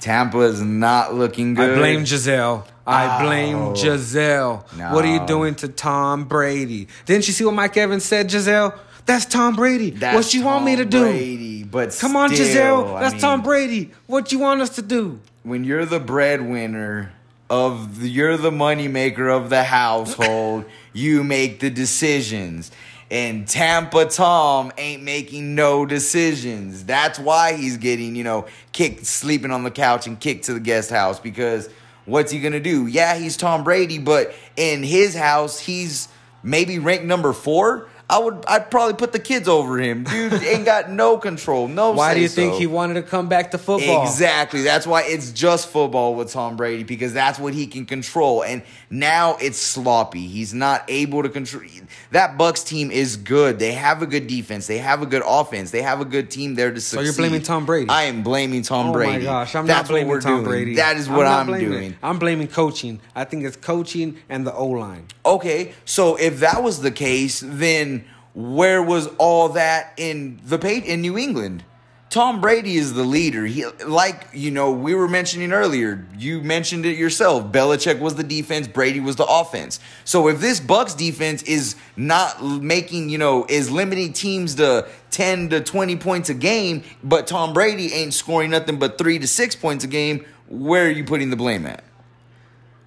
[0.01, 1.73] Tampa is not looking good.
[1.73, 2.67] I blame Gisele.
[2.87, 3.27] I oh.
[3.27, 3.75] blame Oh.
[3.75, 4.65] Gisele.
[4.93, 6.89] What are you doing to Tom Brady?
[7.05, 8.73] Didn't you see what Mike Evans said, Gisele?
[9.05, 9.91] That's Tom Brady.
[9.91, 11.03] That's what you want me to do?
[11.03, 12.95] Brady, but Come on, still, Gisele.
[12.97, 13.91] I That's mean, Tom Brady.
[14.07, 15.21] What you want us to do?
[15.43, 17.13] When you're the breadwinner
[17.49, 22.71] of the, you're the moneymaker of the household, you make the decisions.
[23.09, 26.85] And Tampa Tom ain't making no decisions.
[26.85, 30.61] That's why he's getting, you know, kicked, sleeping on the couch and kicked to the
[30.61, 31.69] guest house because
[32.05, 32.89] what's he gonna do?
[32.89, 36.09] Yeah, he's Tom Brady, but in his house, he's
[36.43, 37.89] maybe ranked number four.
[38.09, 40.05] I would, I'd probably put the kids over him.
[40.05, 41.91] Dude ain't got no control, no.
[41.91, 44.05] Why do you think he wanted to come back to football?
[44.05, 44.63] Exactly.
[44.63, 48.45] That's why it's just football with Tom Brady because that's what he can control.
[48.45, 50.29] And now it's sloppy.
[50.29, 51.65] He's not able to control.
[52.13, 53.59] That Bucks team is good.
[53.59, 54.69] They have a good defense.
[54.69, 55.73] They have a good offense.
[55.73, 56.97] They have a good team there to succeed.
[56.97, 57.91] So you're blaming Tom Brady?
[57.91, 59.11] I am blaming Tom Oh Brady.
[59.11, 60.45] Oh my gosh, I'm that's not blaming Tom doing.
[60.45, 60.77] Brady.
[60.77, 61.93] That is what not I'm, doing.
[61.93, 61.99] it.
[62.05, 63.01] I'm blaming coaching.
[63.17, 65.07] I think it's coaching and the O line.
[65.25, 67.96] Okay, so if that was the case, then
[68.37, 71.65] where was all that in the in New England?
[72.11, 73.47] Tom Brady is the leader.
[73.47, 76.07] He like you know we were mentioning earlier.
[76.19, 77.51] You mentioned it yourself.
[77.51, 78.69] Belichick was the defense.
[78.69, 79.81] Brady was the offense.
[80.05, 85.49] So if this Bucks defense is not making you know is limiting teams to ten
[85.49, 89.57] to twenty points a game, but Tom Brady ain't scoring nothing but three to six
[89.57, 91.83] points a game, where are you putting the blame at?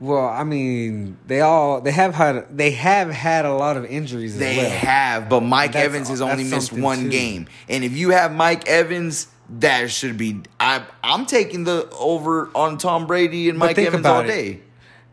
[0.01, 4.33] Well, I mean, they all they have had they have had a lot of injuries
[4.35, 4.69] as They well.
[4.69, 7.09] have, but Mike That's- Evans has only missed one too.
[7.09, 7.47] game.
[7.67, 9.27] And if you have Mike Evans,
[9.59, 10.41] that should be.
[10.59, 14.27] I, I'm taking the over on Tom Brady and But Mike Evans all it.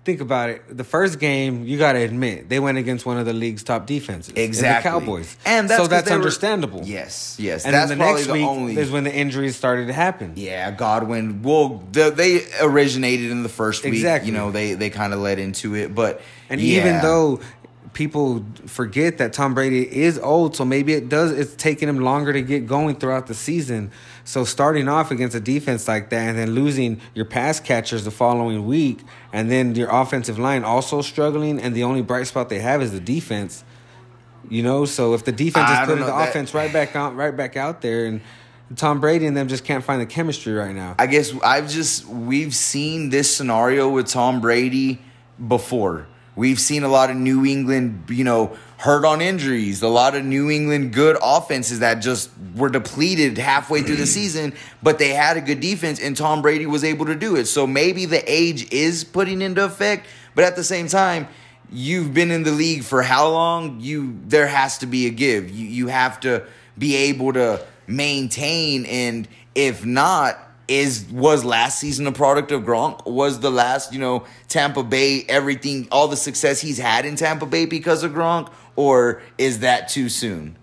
[0.06, 0.62] Think about it.
[0.74, 3.86] The first game, you got to admit, they went against one of the league's top
[3.86, 4.32] defenses.
[4.36, 4.88] Exactly.
[4.88, 5.36] the Cowboys.
[5.44, 6.82] And that's so that's they were- understandable.
[6.84, 7.64] Yes, yes.
[7.64, 8.76] And that's then the probably next the week only.
[8.78, 10.34] is when the injuries started to happen.
[10.36, 11.42] yeah, Godwin.
[11.42, 13.94] Well, the, they originated in the first week.
[13.94, 14.30] Exactly.
[14.30, 16.78] You know, they they kind of led into it, but And yeah.
[16.78, 17.40] even though
[17.96, 22.30] people forget that Tom Brady is old, so maybe it does it's taking him longer
[22.30, 23.90] to get going throughout the season.
[24.22, 28.10] So starting off against a defense like that and then losing your pass catchers the
[28.10, 29.00] following week
[29.32, 32.92] and then your offensive line also struggling and the only bright spot they have is
[32.92, 33.64] the defense.
[34.50, 37.34] You know, so if the defense is putting the that- offense right back out right
[37.34, 38.20] back out there and
[38.76, 40.96] Tom Brady and them just can't find the chemistry right now.
[40.98, 45.00] I guess I've just we've seen this scenario with Tom Brady
[45.48, 46.08] before.
[46.36, 50.24] We've seen a lot of New England, you know, hurt on injuries, a lot of
[50.24, 55.38] New England good offenses that just were depleted halfway through the season, but they had
[55.38, 57.46] a good defense and Tom Brady was able to do it.
[57.46, 61.26] So maybe the age is putting into effect, but at the same time,
[61.72, 63.80] you've been in the league for how long?
[63.80, 65.50] You there has to be a give.
[65.50, 66.44] You you have to
[66.78, 73.06] be able to maintain and if not is was last season a product of Gronk?
[73.06, 77.46] Was the last, you know, Tampa Bay everything all the success he's had in Tampa
[77.46, 80.56] Bay because of Gronk or is that too soon?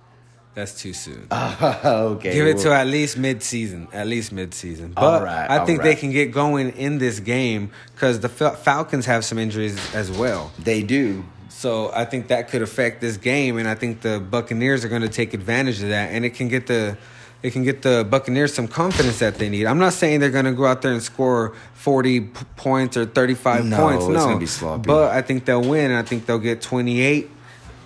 [0.53, 1.27] That's too soon.
[1.31, 2.33] okay.
[2.33, 4.93] Give it to at least mid-season, at least mid-season.
[4.93, 8.55] But All right, I think they can get going in this game because the Fal-
[8.55, 10.51] Falcons have some injuries as well.
[10.59, 11.25] they do.
[11.49, 15.01] So I think that could affect this game, and I think the Buccaneers are going
[15.01, 16.97] to take advantage of that, and it can get the
[17.43, 19.65] it can get the Buccaneers some confidence that they need.
[19.67, 23.06] I'm not saying they're going to go out there and score 40 p- points or
[23.06, 24.06] 35 No, points.
[24.06, 24.88] it's No, gonna be sloppy.
[24.88, 25.91] But I think they'll win.
[25.91, 27.29] and I think they'll get 28,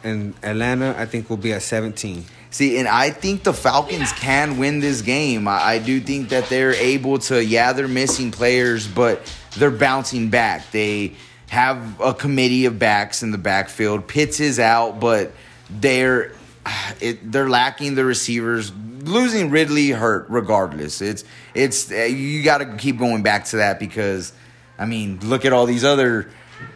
[0.03, 2.23] and Atlanta I think will be at 17.
[2.49, 5.47] See, and I think the Falcons can win this game.
[5.47, 9.21] I, I do think that they're able to, yeah, they're missing players, but
[9.57, 10.71] they're bouncing back.
[10.71, 11.13] They
[11.49, 14.07] have a committee of backs in the backfield.
[14.07, 15.33] Pitts is out, but
[15.69, 16.31] they're
[17.01, 18.71] it, they're lacking the receivers.
[19.07, 21.01] Losing Ridley hurt regardless.
[21.01, 24.33] It's it's uh, you got to keep going back to that because
[24.77, 26.29] I mean, look at all these other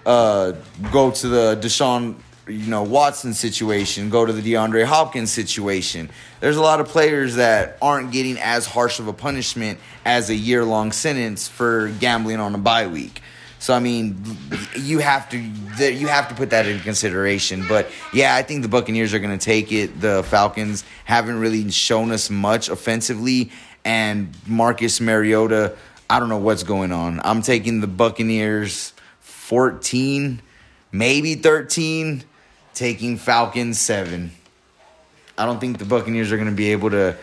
[0.06, 0.54] uh
[0.92, 2.16] go to the Deshaun
[2.48, 6.10] you know Watson situation, go to the DeAndre Hopkins situation.
[6.40, 10.36] There's a lot of players that aren't getting as harsh of a punishment as a
[10.36, 13.22] year long sentence for gambling on a bye week.
[13.62, 14.18] So I mean,
[14.76, 17.64] you have to you have to put that in consideration.
[17.70, 20.02] But yeah, I think the Buccaneers are going to take it.
[20.02, 23.52] The Falcons haven't really shown us much offensively,
[23.86, 25.78] and Marcus Mariota,
[26.10, 27.22] I don't know what's going on.
[27.24, 30.42] I'm taking the Buccaneers 14,
[30.92, 32.24] maybe 13,
[32.74, 34.32] taking Falcons 7.
[35.38, 37.16] I don't think the Buccaneers are going to be able to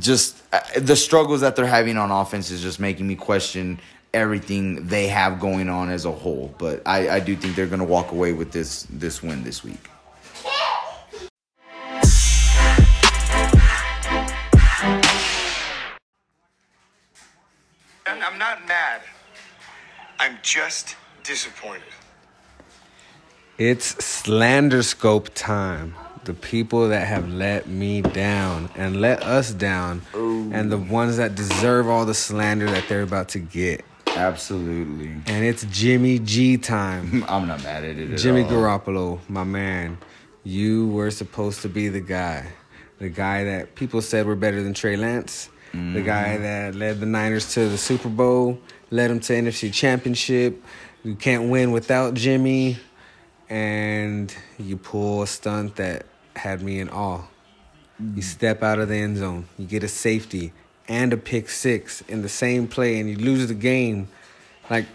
[0.00, 3.78] just uh, the struggles that they're having on offense is just making me question
[4.14, 6.54] everything they have going on as a whole.
[6.58, 9.64] But I, I do think they're going to walk away with this this win this
[9.64, 9.90] week.
[18.38, 19.00] I'm not mad.
[20.20, 20.94] I'm just
[21.24, 21.82] disappointed.
[23.56, 25.96] It's slander scope time.
[26.22, 30.50] The people that have let me down and let us down, Ooh.
[30.52, 33.84] and the ones that deserve all the slander that they're about to get.
[34.16, 35.12] Absolutely.
[35.26, 37.24] And it's Jimmy G time.
[37.28, 38.12] I'm not mad at it.
[38.12, 38.50] At Jimmy all.
[38.50, 39.98] Garoppolo, my man,
[40.44, 42.46] you were supposed to be the guy.
[42.98, 45.50] The guy that people said were better than Trey Lance.
[45.72, 46.42] The guy mm-hmm.
[46.42, 48.58] that led the Niners to the Super Bowl,
[48.90, 50.62] led them to NFC Championship.
[51.04, 52.78] You can't win without Jimmy.
[53.50, 57.22] And you pull a stunt that had me in awe.
[57.98, 58.22] You mm.
[58.22, 60.52] step out of the end zone, you get a safety
[60.88, 64.08] and a pick six in the same play, and you lose the game.
[64.70, 64.86] Like,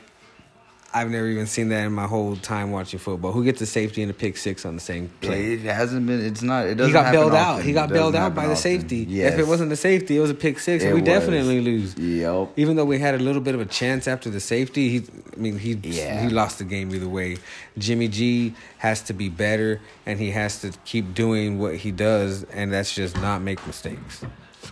[0.95, 3.31] I've never even seen that in my whole time watching football.
[3.31, 5.53] Who gets a safety and a pick six on the same play?
[5.53, 6.23] It hasn't been.
[6.23, 6.67] It's not.
[6.67, 6.89] It doesn't.
[6.89, 7.63] He got bailed out.
[7.63, 8.97] He got bailed out by happen the safety.
[9.09, 9.33] Yes.
[9.33, 11.07] If it wasn't the safety, it was a pick six, and we was.
[11.07, 11.97] definitely lose.
[11.97, 12.49] Yep.
[12.57, 15.39] Even though we had a little bit of a chance after the safety, he, I
[15.39, 16.21] mean, he Yeah.
[16.21, 17.37] he lost the game either way.
[17.75, 22.43] Jimmy G has to be better, and he has to keep doing what he does,
[22.53, 24.23] and that's just not make mistakes.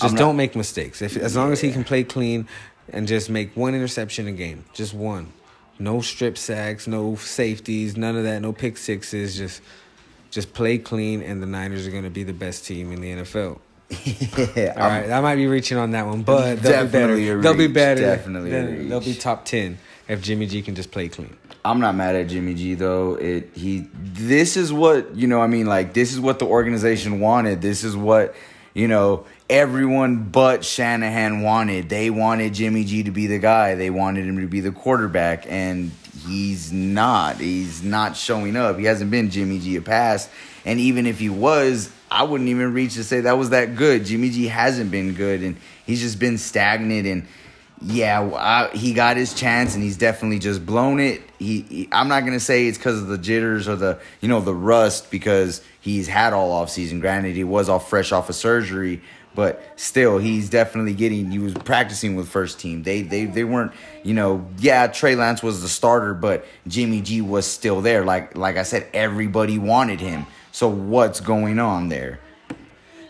[0.02, 1.02] Just not- don't make mistakes.
[1.02, 2.48] If as long as he can play clean
[2.90, 5.28] and just make one interception a game, just one.
[5.80, 9.62] No strip sacks, no safeties, none of that, no pick sixes, just
[10.30, 13.12] just play clean and the Niners are going to be the best team in the
[13.24, 13.60] NFL.
[14.56, 14.74] yeah.
[14.78, 17.14] All right, I might be reaching on that one, but they'll be better.
[17.16, 18.00] a They'll be better.
[18.02, 21.36] definitely a They'll, they'll be top 10 if Jimmy G can just play clean.
[21.66, 23.16] I'm not mad at Jimmy G though.
[23.16, 27.20] It he this is what, you know, I mean like this is what the organization
[27.20, 27.62] wanted.
[27.62, 28.34] This is what,
[28.74, 31.90] you know, everyone but Shanahan wanted.
[31.90, 33.76] They wanted Jimmy G to be the guy.
[33.76, 35.92] They wanted him to be the quarterback and
[36.26, 37.36] he's not.
[37.36, 38.78] He's not showing up.
[38.80, 40.30] He hasn't been Jimmy G a past.
[40.66, 44.06] And even if he was, I wouldn't even reach to say that was that good.
[44.06, 47.28] Jimmy G hasn't been good and he's just been stagnant and
[47.84, 51.24] yeah, I, he got his chance and he's definitely just blown it.
[51.40, 54.40] He, he- I'm not gonna say it's because of the jitters or the you know
[54.40, 57.00] the rust because he's had all off season.
[57.00, 59.02] Granted, he was all fresh off of surgery,
[59.36, 61.32] but still, he's definitely getting.
[61.32, 62.84] He was practicing with first team.
[62.84, 63.72] They they they weren't
[64.04, 68.06] you know yeah Trey Lance was the starter, but Jimmy G was still there.
[68.06, 70.26] Like like I said, everybody wanted him.
[70.52, 72.20] So what's going on there?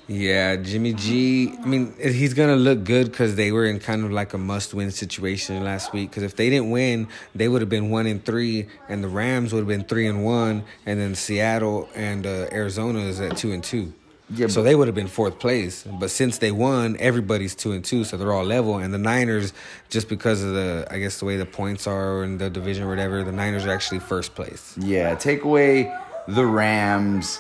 [0.08, 1.54] Yeah, Jimmy G.
[1.58, 4.92] I mean, he's gonna look good because they were in kind of like a must-win
[4.92, 6.10] situation last week.
[6.10, 9.54] Because if they didn't win, they would have been one and three, and the Rams
[9.54, 13.54] would have been three and one, and then Seattle and uh, Arizona is at two
[13.54, 13.94] and two.
[14.34, 15.84] Yeah, so they would have been fourth place.
[15.84, 18.78] But since they won, everybody's two and two, so they're all level.
[18.78, 19.54] And the Niners,
[19.90, 22.90] just because of the, I guess the way the points are in the division or
[22.90, 24.76] whatever, the Niners are actually first place.
[24.78, 25.94] Yeah, take away
[26.28, 27.40] the Rams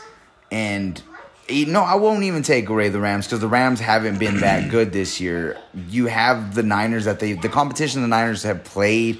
[0.51, 1.01] and
[1.49, 4.69] eh, no, I won't even take away the Rams because the Rams haven't been that
[4.71, 5.57] good this year.
[5.89, 9.19] You have the Niners that they the competition the Niners have played.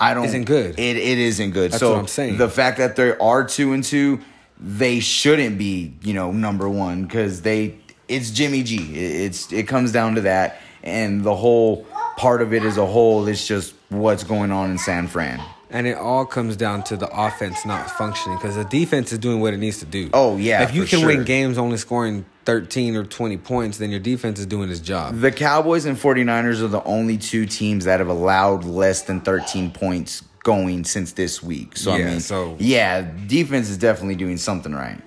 [0.00, 0.78] I don't Isn't good.
[0.78, 1.72] It it isn't good.
[1.72, 2.38] That's so what I'm saying.
[2.38, 4.20] the fact that they are two and two,
[4.60, 7.76] they shouldn't be you know number one because they
[8.08, 8.76] it's Jimmy G.
[8.94, 12.86] It- It's it comes down to that, and the whole part of it as a
[12.86, 15.40] whole is just what's going on in San Fran.
[15.70, 19.40] And it all comes down to the offense not functioning because the defense is doing
[19.40, 20.08] what it needs to do.
[20.14, 21.08] Oh, yeah, if you can sure.
[21.08, 25.20] win games only scoring thirteen or twenty points, then your defense is doing its job.
[25.20, 29.70] The Cowboys and 49ers are the only two teams that have allowed less than 13
[29.70, 31.76] points going since this week.
[31.76, 34.98] So I Yeah, mean, so- yeah, defense is definitely doing something right.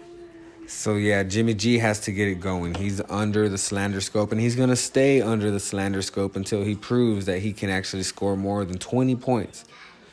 [0.68, 2.76] So yeah, Jimmy G has to get it going.
[2.76, 6.76] He's under the slander scope, and he's gonna stay under the slander scope until he
[6.76, 9.66] proves that he can actually score more than twenty points.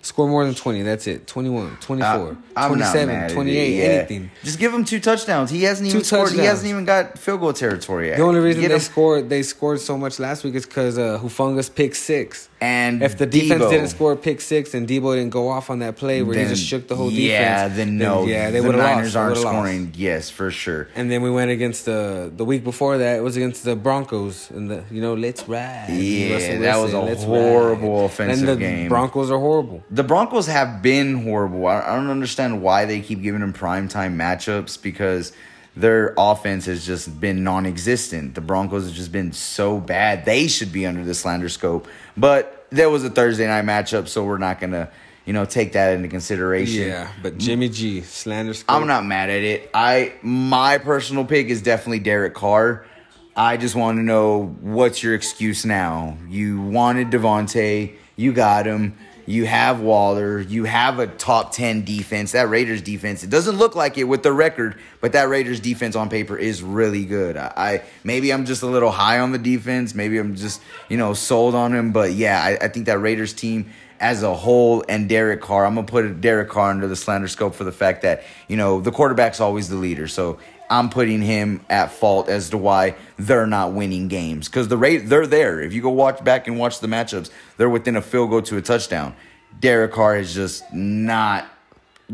[0.09, 1.27] Score more than 20, that's it.
[1.27, 3.85] 21, 24, Uh, I'm not 27, mad 28, yeah.
[3.85, 4.31] anything.
[4.43, 5.51] Just give him two touchdowns.
[5.51, 6.33] He hasn't even Two scored.
[6.33, 8.17] He hasn't even got field goal territory yet.
[8.17, 10.97] The only reason Get they him- scored they scored so much last week is because
[10.97, 12.49] uh, Hufanga's picked six.
[12.61, 15.79] and If the defense Deebo, didn't score pick six and Deebo didn't go off on
[15.81, 18.25] that play where he just shook the whole defense, Yeah, then no.
[18.25, 19.17] yeah, they the would have Niners lost.
[19.17, 19.55] Aren't would've lost.
[19.57, 19.93] scoring.
[19.95, 20.89] Yes, for sure.
[20.97, 23.15] And then we went against the the week before that.
[23.19, 25.91] It was against the Broncos, and the you know let's ride.
[25.91, 28.05] Yeah, Russell that was a horrible ride.
[28.07, 28.89] offensive and the game.
[28.89, 29.83] Broncos are horrible.
[29.99, 31.67] The Broncos have been horrible.
[31.67, 35.33] I don't understand why they keep giving them primetime matchups because
[35.75, 38.37] their offense has just been non existent.
[38.37, 40.25] The Broncos have just been so bad.
[40.25, 41.89] They should be under the slander scope.
[42.17, 44.89] But there was a Thursday night matchup, so we're not going to,
[45.25, 46.87] you know, take that into consideration.
[46.87, 48.55] Yeah, but Jimmy G slander.
[48.55, 48.77] Scope.
[48.77, 49.69] I'm not mad at it.
[49.75, 52.87] I my personal pick is definitely Derek Carr.
[53.35, 56.17] I just want to know what's your excuse now.
[56.29, 58.97] You wanted Davante, you got him.
[59.29, 60.41] You have Waller.
[60.41, 62.33] You have a top 10 defense.
[62.33, 65.95] That Raiders defense, it doesn't look like it with the record, but that Raiders defense
[65.97, 67.37] on paper is really good.
[67.37, 69.95] I, I maybe I'm just a little high on the defense.
[69.95, 73.35] Maybe I'm just, you know, sold on him, but yeah, I, I think that Raiders
[73.35, 73.71] team
[74.01, 75.67] as a whole and Derek Carr.
[75.67, 78.81] I'm gonna put Derek Carr under the slander scope for the fact that you know
[78.81, 80.09] the quarterback's always the leader.
[80.09, 80.39] So
[80.71, 85.09] I'm putting him at fault as to why they're not winning games because the rate
[85.09, 85.61] they're there.
[85.61, 88.57] If you go watch back and watch the matchups, they're within a field goal to
[88.57, 89.15] a touchdown.
[89.61, 91.47] Derek Carr is just not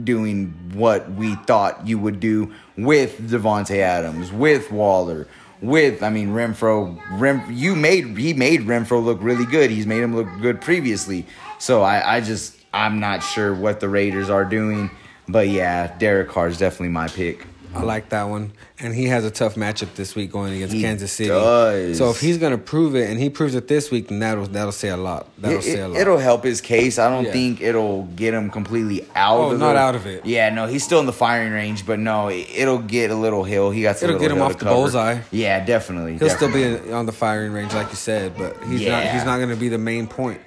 [0.02, 5.26] doing what we thought you would do with Davante Adams, with Waller,
[5.60, 7.00] with I mean Renfrow.
[7.12, 9.70] Rem, you made he made Renfrow look really good.
[9.70, 11.26] He's made him look good previously.
[11.58, 14.90] So I, I just I'm not sure what the Raiders are doing.
[15.28, 17.46] But yeah, Derek Carr is definitely my pick.
[17.74, 18.52] I like that one.
[18.78, 21.28] And he has a tough matchup this week going against He Kansas City.
[21.28, 21.98] does.
[21.98, 24.72] So if he's gonna prove it and he proves it this week, then that'll that'll
[24.72, 25.26] say a lot.
[25.38, 25.98] That'll It, say a lot.
[26.00, 26.98] It'll help his case.
[26.98, 27.32] I don't Yeah.
[27.32, 29.38] think it'll get him completely out.
[29.38, 30.24] Oh, of not the- out of it.
[30.24, 33.44] Yeah, no, he's still in the firing range, but no, it, it'll get a little
[33.44, 33.70] hill.
[33.70, 34.00] He got.
[34.02, 35.18] It'll get him off the bullseye.
[35.30, 36.18] Yeah, definitely.
[36.18, 39.04] He'll still be on the firing range, like you said, but he's not.
[39.04, 39.14] Yeah.
[39.14, 40.40] He's not going to be the main point.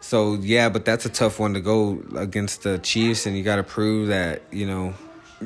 [0.00, 3.56] So yeah, but that's a tough one to go against the Chiefs, and you got
[3.56, 4.94] to prove that you know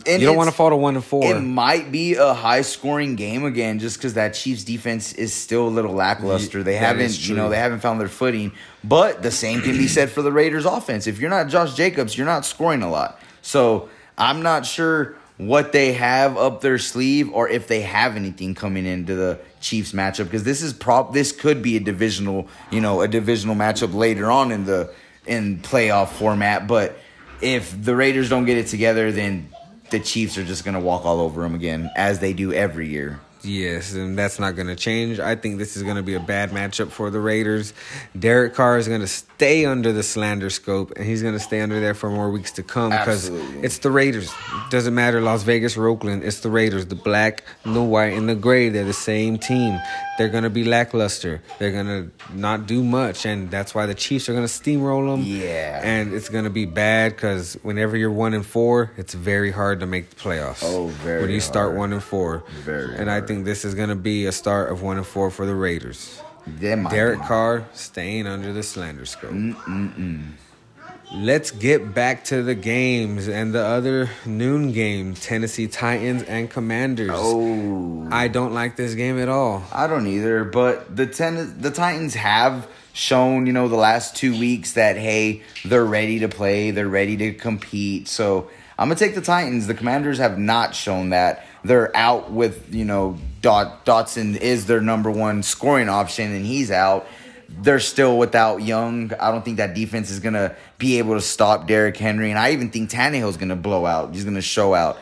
[0.07, 1.25] And you don't want to fall to one and four.
[1.25, 5.67] It might be a high scoring game again, just because that Chiefs defense is still
[5.67, 6.63] a little lackluster.
[6.63, 8.53] They that haven't, you know, they haven't found their footing.
[8.85, 11.07] But the same can be said for the Raiders offense.
[11.07, 13.21] If you're not Josh Jacobs, you're not scoring a lot.
[13.43, 13.89] So
[14.19, 18.87] I'm not sure what they have up their sleeve or if they have anything coming
[18.87, 23.03] into the Chiefs matchup because this is prop this could be a divisional, you know,
[23.03, 24.93] a divisional matchup later on in the
[25.27, 26.97] in playoff format, but
[27.41, 29.51] if the Raiders don't get it together then
[29.91, 32.89] the Chiefs are just going to walk all over them again as they do every
[32.89, 33.21] year.
[33.47, 35.21] Yes, and that's not going to change.
[35.21, 37.73] I think this is going to be a bad matchup for the Raiders.
[38.19, 41.61] Derek Carr is going to stay under the slander scope, and he's going to stay
[41.61, 43.29] under there for more weeks to come because
[43.63, 44.29] it's the Raiders.
[44.31, 46.25] It Doesn't matter Las Vegas or Oakland.
[46.25, 46.87] It's the Raiders.
[46.87, 48.69] The black, the white, and the gray.
[48.69, 49.79] They're the same team.
[50.19, 51.43] They're going to be lackluster.
[51.59, 55.13] They're going to not do much, and that's why the Chiefs are going to steamroll
[55.13, 55.23] them.
[55.27, 55.81] Yeah.
[55.85, 59.81] and it's going to be bad because whenever you're one and four, it's very hard
[59.81, 60.61] to make the playoffs.
[60.63, 61.79] Oh, very when you start hard.
[61.79, 62.45] one and four.
[62.65, 63.29] Very and I hard.
[63.37, 66.21] Think this is going to be a start of one and four for the Raiders.
[66.59, 67.21] Derek.
[67.21, 69.33] Carr staying under the slander scope.
[69.33, 70.25] Mm, mm, mm.
[71.13, 77.11] Let's get back to the games and the other noon game Tennessee Titans and Commanders.
[77.13, 78.09] Oh.
[78.11, 79.63] I don't like this game at all.
[79.73, 84.37] I don't either, but the ten, the Titans have shown, you know, the last two
[84.39, 88.09] weeks that hey, they're ready to play, they're ready to compete.
[88.09, 89.67] So I'm gonna take the Titans.
[89.67, 91.46] The Commanders have not shown that.
[91.67, 96.71] They're out with, you know, Dot Dotson is their number one scoring option, and he's
[96.71, 97.07] out.
[97.49, 99.13] They're still without Young.
[99.21, 102.53] I don't think that defense is gonna be able to stop Derrick Henry, and I
[102.53, 104.15] even think Tannehill's gonna blow out.
[104.15, 104.99] He's gonna show out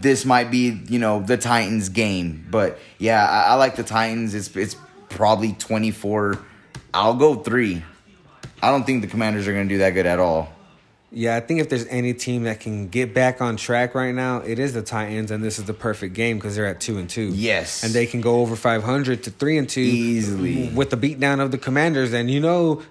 [0.00, 2.46] this might be you know the Titans game.
[2.50, 4.34] But yeah, I, I like the Titans.
[4.34, 4.76] It's it's
[5.08, 6.38] probably twenty four.
[6.94, 7.82] I'll go three.
[8.62, 10.51] I don't think the Commanders are to do that good at all.
[11.14, 14.38] Yeah, I think if there's any team that can get back on track right now,
[14.38, 17.08] it is the Titans, and this is the perfect game because they're at two and
[17.08, 17.30] two.
[17.34, 17.84] Yes.
[17.84, 20.70] and they can go over 500 to three and two Easily.
[20.70, 22.14] with the beatdown of the Commanders.
[22.14, 22.82] And you know,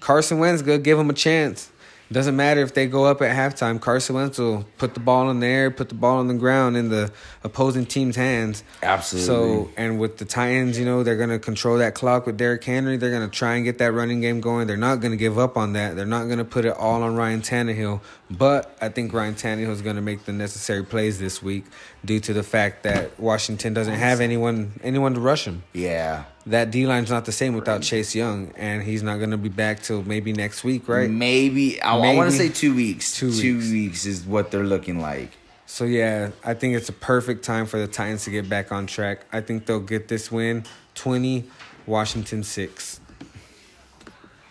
[0.00, 1.70] Carson Wentz gonna give them a chance.
[2.12, 3.80] Doesn't matter if they go up at halftime.
[3.80, 6.76] Carson Wentz will put the ball in the air, put the ball on the ground
[6.76, 7.12] in the
[7.44, 8.64] opposing team's hands.
[8.82, 9.26] Absolutely.
[9.26, 12.64] So, and with the Titans, you know, they're going to control that clock with Derrick
[12.64, 12.96] Henry.
[12.96, 14.66] They're going to try and get that running game going.
[14.66, 15.94] They're not going to give up on that.
[15.94, 18.00] They're not going to put it all on Ryan Tannehill.
[18.30, 21.64] But I think Ryan Tannehill is going to make the necessary plays this week
[22.04, 25.64] due to the fact that Washington doesn't have anyone anyone to rush him.
[25.72, 26.24] Yeah.
[26.46, 29.48] That D line's not the same without Chase Young, and he's not going to be
[29.48, 31.10] back till maybe next week, right?
[31.10, 33.16] Maybe I, I want to say two weeks.
[33.16, 33.70] Two two weeks.
[33.70, 35.32] weeks is what they're looking like.
[35.66, 38.86] So yeah, I think it's a perfect time for the Titans to get back on
[38.86, 39.26] track.
[39.32, 40.64] I think they'll get this win,
[40.94, 41.50] twenty,
[41.84, 43.00] Washington six.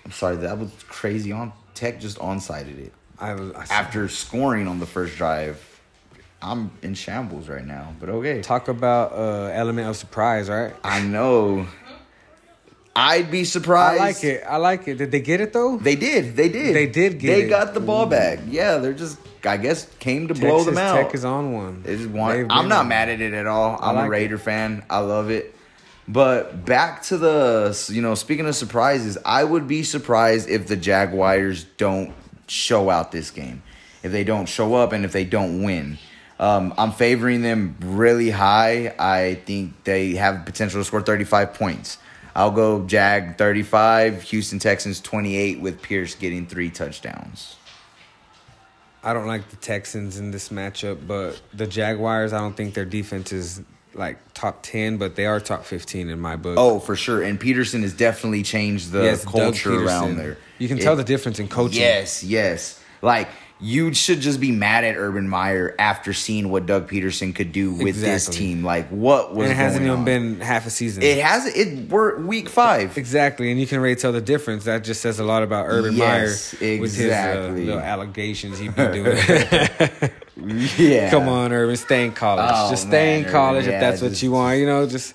[0.04, 1.32] I'm sorry, that was crazy.
[1.32, 5.66] On Tech just onsided it I, was- I after scoring on the first drive.
[6.42, 8.42] I'm in shambles right now, but okay.
[8.42, 10.74] talk about uh element of surprise, right?
[10.86, 11.68] I know.
[12.96, 14.02] I'd be surprised.
[14.02, 14.44] I like it.
[14.48, 14.96] I like it.
[14.98, 15.78] Did they get it though?
[15.78, 16.36] They did.
[16.36, 16.76] They did.
[16.76, 17.50] They did get They it.
[17.50, 18.40] got the ball back.
[18.48, 19.18] Yeah, they're just.
[19.46, 20.96] I guess came to blow Texas them out.
[20.96, 21.84] Tech is on one.
[21.84, 22.48] They just want.
[22.50, 22.88] I'm not on.
[22.90, 23.78] mad at it at all.
[23.82, 24.10] I'm like a it.
[24.10, 24.84] Raider fan.
[24.90, 25.56] I love it.
[26.10, 30.76] But back to the, you know, speaking of surprises, I would be surprised if the
[30.76, 32.14] Jaguars don't
[32.50, 33.64] show out this game.
[34.04, 35.98] If they don't show up and if they don't win.
[36.40, 38.96] Um, I'm favoring them really high.
[38.98, 41.98] I think they have potential to score 35 points.
[42.36, 47.58] I'll go Jag 35, Houston Texans 28 with Pierce getting three touchdowns.
[49.04, 52.86] I don't like the Texans in this matchup, but the Jaguars, I don't think their
[52.86, 53.62] defense is
[53.94, 56.56] like top ten, but they are top fifteen in my book.
[56.58, 57.22] Oh, for sure.
[57.24, 60.38] And Pederson has definitely changed the Yes, culture around there.
[60.58, 61.82] You can It- tell the difference in coaching.
[61.82, 62.80] Yes, yes.
[63.02, 63.30] Like
[63.62, 67.74] you should just be mad at Urban Meyer after seeing what Doug Pederson could do
[67.74, 68.64] with this team.
[68.64, 70.06] Like what was and it hasn't even on?
[70.06, 71.04] been half a season.
[71.04, 71.90] It has it.
[71.90, 72.98] We're week five.
[72.98, 74.64] Exactly, and you can already tell the difference.
[74.64, 78.76] That just says a lot about Urban Yes, Meyer with his uh, little allegations he'd
[78.76, 79.18] be doing.
[80.78, 81.10] Yeah.
[81.12, 82.52] Come on, Urban, stay in college.
[82.54, 84.58] Oh, just stay man, in college Urban, if yeah, that's what just- you want.
[84.60, 85.14] You know, just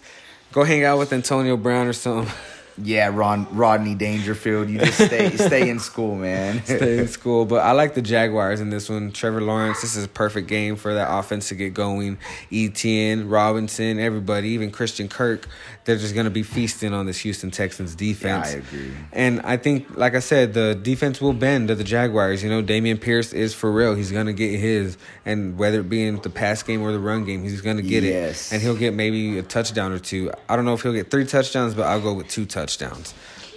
[0.53, 2.33] go hang out with Antonio Brown or something.
[2.77, 4.69] Yeah, Ron Rodney Dangerfield.
[4.69, 6.65] You just stay stay in school, man.
[6.65, 7.45] stay in school.
[7.45, 9.13] But I like the Jaguars in this one.
[9.13, 12.19] Trevor Lawrence, this is a perfect game for that offense to get going.
[12.53, 15.47] Etienne, Robinson, everybody, even Christian Kirk,
[15.85, 18.49] they're just going to be feasting on this Houston Texans defense.
[18.51, 18.93] Yeah, I agree.
[19.13, 22.43] And I think, like I said, the defense will bend to the Jaguars.
[22.43, 23.95] You know, Dameon Pierce is for real.
[23.95, 24.97] He's going to get his.
[25.25, 27.83] And whether it be in the pass game or the run game, he's going to
[27.83, 28.51] get Yes.
[28.51, 28.55] it.
[28.57, 30.33] And he'll get maybe a touchdown or two.
[30.49, 32.64] I don't know if he'll get three touchdowns, but I'll go with two touchdowns.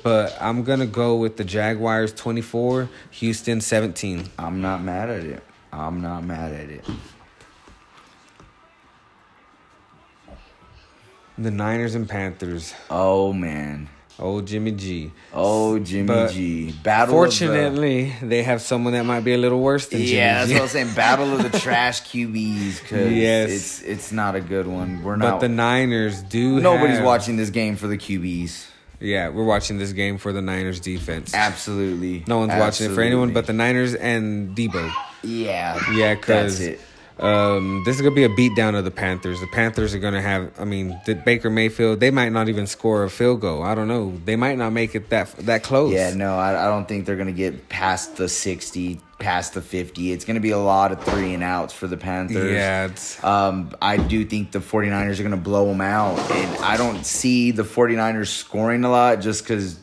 [0.04, 4.30] But I'm going to go with the Jaguars 24, Houston 17.
[4.40, 5.44] I'm not mad at it.
[5.74, 6.86] I'm not mad at it.
[11.38, 12.74] The Niners and Panthers.
[12.90, 13.90] Oh man.
[14.20, 15.12] Oh Jimmy G.
[15.32, 16.72] Oh Jimmy But G.
[16.72, 17.14] Battle.
[17.14, 20.54] Fortunately, they have someone that might be a little worse than the, Jimmy yeah, that's
[20.54, 20.94] what I'm saying.
[20.96, 22.88] Battle of the trash QBs.
[22.90, 23.52] Cause Yes.
[23.52, 25.04] it's it's not a good one.
[25.04, 25.34] We're not.
[25.34, 26.60] But the Niners do.
[26.60, 28.66] nobody's have- watching this game for the QBs.
[29.00, 31.34] Yeah, we're watching this game for the Niners defense.
[31.34, 32.24] Absolutely.
[32.28, 34.92] No one's watching it for anyone but the Niners and Deebo.
[35.24, 35.80] Yeah.
[35.92, 36.60] Yeah, because
[37.20, 39.40] um, this is gonna be a beatdown of the Panthers.
[39.40, 40.52] The Panthers are gonna have.
[40.60, 42.00] I mean, the Baker Mayfield.
[42.00, 43.64] They might not even score a field goal.
[43.64, 44.20] I don't know.
[44.26, 45.94] They might not make it that that close.
[45.94, 50.12] Yeah, no, I, I don't think they're gonna get past the sixty, past the fifty.
[50.12, 52.52] It's gonna be a lot of three and outs for the Panthers.
[52.54, 56.20] Yeah, it's, Um, I do think the 49ers are going to blow them out.
[56.32, 59.80] And I don't see the 49ers scoring a lot just because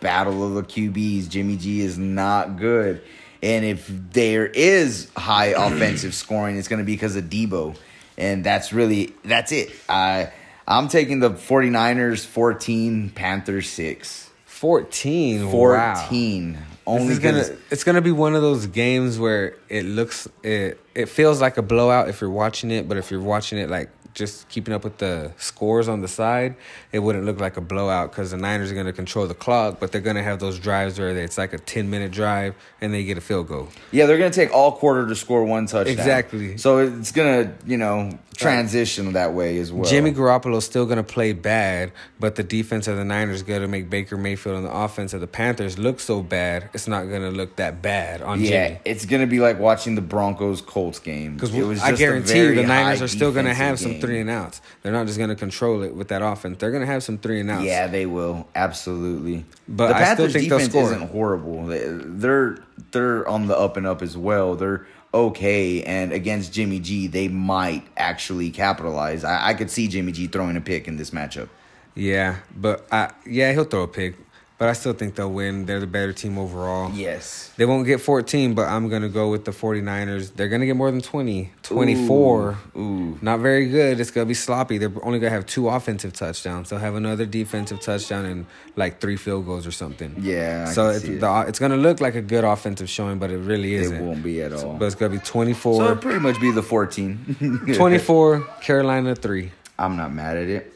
[0.00, 3.02] battle of the QBs, Jimmy G is not good.
[3.42, 7.76] And if there is high offensive scoring, it's going to be because of Deebo.
[8.16, 9.70] And that's really, that's it.
[9.88, 10.32] I,
[10.66, 14.30] I'm taking the 49ers 14, Panthers 6.
[14.44, 15.50] fourteen.
[15.52, 15.94] Wow.
[15.94, 16.58] 14.
[16.88, 21.40] Only gonna, it's gonna be one of those games where it looks it it feels
[21.40, 24.74] like a blowout if you're watching it, but if you're watching it like just keeping
[24.74, 26.56] up with the scores on the side,
[26.92, 29.92] it wouldn't look like a blowout because the Niners are gonna control the clock, but
[29.92, 33.16] they're gonna have those drives where it's like a ten minute drive and they get
[33.16, 33.68] a field goal.
[33.92, 35.92] Yeah, they're going to take all quarter to score one touchdown.
[35.98, 36.56] Exactly.
[36.58, 39.84] So it's going to, you know, transition that way as well.
[39.88, 41.90] Jimmy Garoppolo's still gonna play bad,
[42.20, 45.26] but the defense of the Niners gonna make Baker Mayfield and the offense of the
[45.26, 46.70] Panthers look so bad.
[46.72, 48.80] It's not gonna look that bad on Yeah, Jimmy.
[48.84, 51.34] it's going to be like watching the Broncos Colts game.
[51.34, 54.00] Because It was I guarantee you, the Niners are still going to have some game.
[54.08, 54.60] Three and outs.
[54.82, 56.58] They're not just going to control it with that offense.
[56.58, 57.64] They're going to have some three and outs.
[57.64, 59.44] Yeah, they will absolutely.
[59.68, 60.82] But the I still think they'll score.
[60.84, 61.66] isn't horrible.
[61.66, 62.58] They- They're
[62.92, 64.54] they're on the up and up as well.
[64.54, 69.24] They're okay, and against Jimmy G, they might actually capitalize.
[69.24, 71.48] I, I could see Jimmy G throwing a pick in this matchup.
[71.94, 74.14] Yeah, but I, yeah, he'll throw a pick.
[74.58, 75.66] But I still think they'll win.
[75.66, 76.90] They're the better team overall.
[76.92, 77.52] Yes.
[77.56, 80.34] They won't get 14, but I'm going to go with the 49ers.
[80.34, 81.52] They're going to get more than 20.
[81.62, 82.58] 24.
[82.76, 83.18] Ooh, ooh.
[83.22, 84.00] Not very good.
[84.00, 84.76] It's going to be sloppy.
[84.78, 86.70] They're only going to have two offensive touchdowns.
[86.70, 90.16] They'll have another defensive touchdown and like three field goals or something.
[90.18, 91.20] Yeah, I so it's, it.
[91.20, 93.96] the, it's going to look like a good offensive showing, but it really isn't.
[93.96, 94.74] It won't be at all.
[94.74, 95.84] But it's going to be So 24.
[95.84, 97.62] it'll pretty much be the 14.
[97.76, 99.52] 24, Carolina 3.
[99.78, 100.72] I'm not mad at it.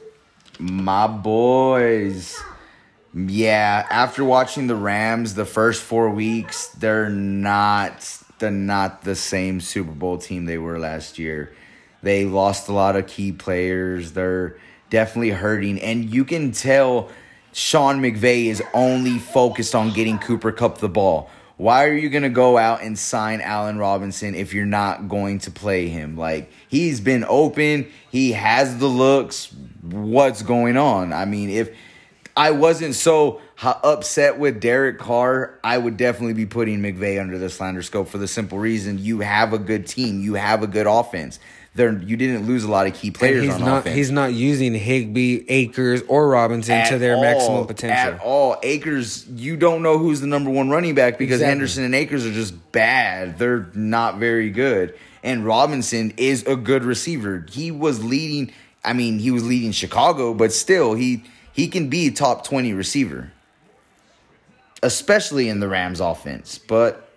[0.61, 2.41] My boys.
[3.15, 9.61] Yeah, after watching the Rams the first four weeks, they're not they're not the same
[9.61, 11.53] Super Bowl team they were last year.
[12.03, 14.13] They lost a lot of key players.
[14.13, 14.57] They're
[14.91, 15.81] definitely hurting.
[15.81, 17.11] And you can tell
[17.53, 21.31] Sean McVay is only focused on getting Cooper Kupp the ball.
[21.59, 25.39] Why are you going to go out and sign Allen Robinson if you're not going
[25.41, 26.17] to play him?
[26.17, 29.53] Like, he's been open, he has the looks.
[29.83, 31.13] What's going on?
[31.13, 31.71] I mean, if
[32.37, 37.51] I wasn't so upset with Derek Carr, I would definitely be putting McVay under the
[37.51, 40.87] slander scope for the simple reason you have a good team, you have a good
[40.87, 41.39] offense.
[41.74, 43.97] There, you didn't lose a lot of key And players he's on not offense.
[43.97, 48.14] he's not using Higbee, Akers, or Robinson to their all, maximum potential.
[48.14, 48.57] At all.
[48.62, 51.49] Akers, you don't know who's the number one running back because Exactly.
[51.51, 53.39] Henderson and Akers are just bad.
[53.39, 54.95] They're not very good.
[55.22, 57.47] And Robinson is a good receiver.
[57.51, 58.53] He was leading,
[58.85, 62.72] I mean, he was leading Chicago, but still, he he can be a top 20
[62.72, 63.32] receiver.
[64.82, 66.59] Especially in the Rams offense.
[66.59, 67.09] But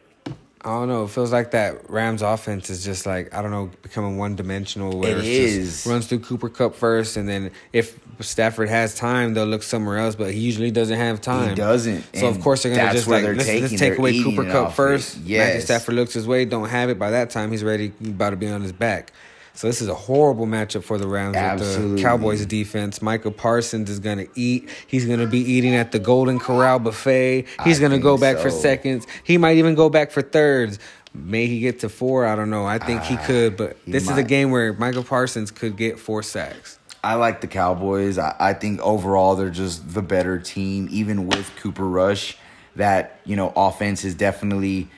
[0.62, 1.04] I don't know.
[1.04, 5.00] It feels like that Rams offense is just like I don't know, becoming one dimensional.
[5.00, 5.68] Where It it's is.
[5.74, 9.98] just runs through Cooper Kupp first, and then if Stafford has time, they'll look somewhere
[9.98, 10.16] else.
[10.16, 11.50] But he usually doesn't have time.
[11.50, 14.74] He doesn't, So of course they're gonna just like let's, let's take away Cooper Kupp
[14.74, 15.18] first.
[15.20, 15.66] Yes.
[15.66, 16.98] Stafford looks his way, don't have it.
[17.00, 19.12] By that time, he's ready, about to be on his back.
[19.56, 23.02] So this is a horrible matchup for the Rams with the Cowboys defense.
[23.02, 24.70] Micah Parsons is going to eat.
[24.88, 27.46] He's going to be eating at the Golden Corral buffet.
[27.64, 29.08] He's going to go back for seconds.
[29.24, 30.78] He might even go back for thirds.
[31.14, 32.26] May he get to four?
[32.26, 32.66] I don't know.
[32.66, 35.78] I think he could, but Ah, he this is a game where Micah Parsons could
[35.78, 36.78] get four sacks.
[37.02, 38.18] I like the Cowboys.
[38.18, 42.38] I, I think overall they're just the better team, even with Cooper Rush.
[42.76, 44.90] That you know, offense has definitely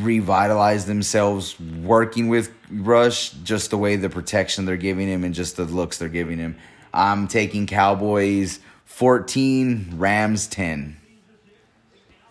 [0.00, 3.30] revitalized themselves working with Rush.
[3.30, 6.56] Just the way the protection they're giving him and just the looks they're giving him.
[6.92, 10.96] I'm taking Cowboys 14, Rams 10.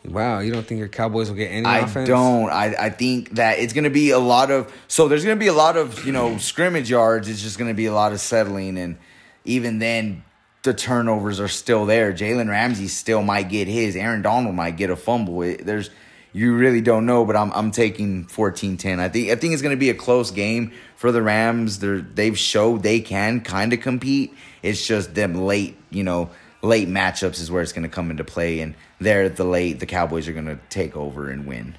[0.05, 2.07] Wow, you don't think your Cowboys will get any I offense?
[2.07, 2.49] don't.
[2.49, 4.73] I, I think that it's going to be a lot of.
[4.87, 7.27] So there's going to be a lot of, you know, scrimmage yards.
[7.27, 8.77] It's just going to be a lot of settling.
[8.77, 8.97] And
[9.43, 10.23] even then,
[10.63, 12.13] the turnovers are still there.
[12.13, 13.95] Jalen Ramsey still might get his.
[13.97, 15.41] Aaron Donald might get a fumble.
[15.41, 15.89] It, there's.
[16.37, 18.99] You really don't know, but I'm I'm taking 14-10.
[18.99, 21.79] I think I think it's going to be a close game for the Rams.
[21.79, 24.35] They're they've showed they can kind of compete.
[24.61, 26.29] It's just them late, you know,
[26.61, 29.79] late matchups is where it's going to come into play, and there at the late,
[29.79, 31.75] the Cowboys are going to take over and win.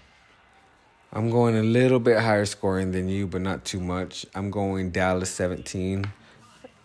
[1.12, 4.26] I'm going a little bit higher scoring than you, but not too much.
[4.34, 6.04] I'm going Dallas 17,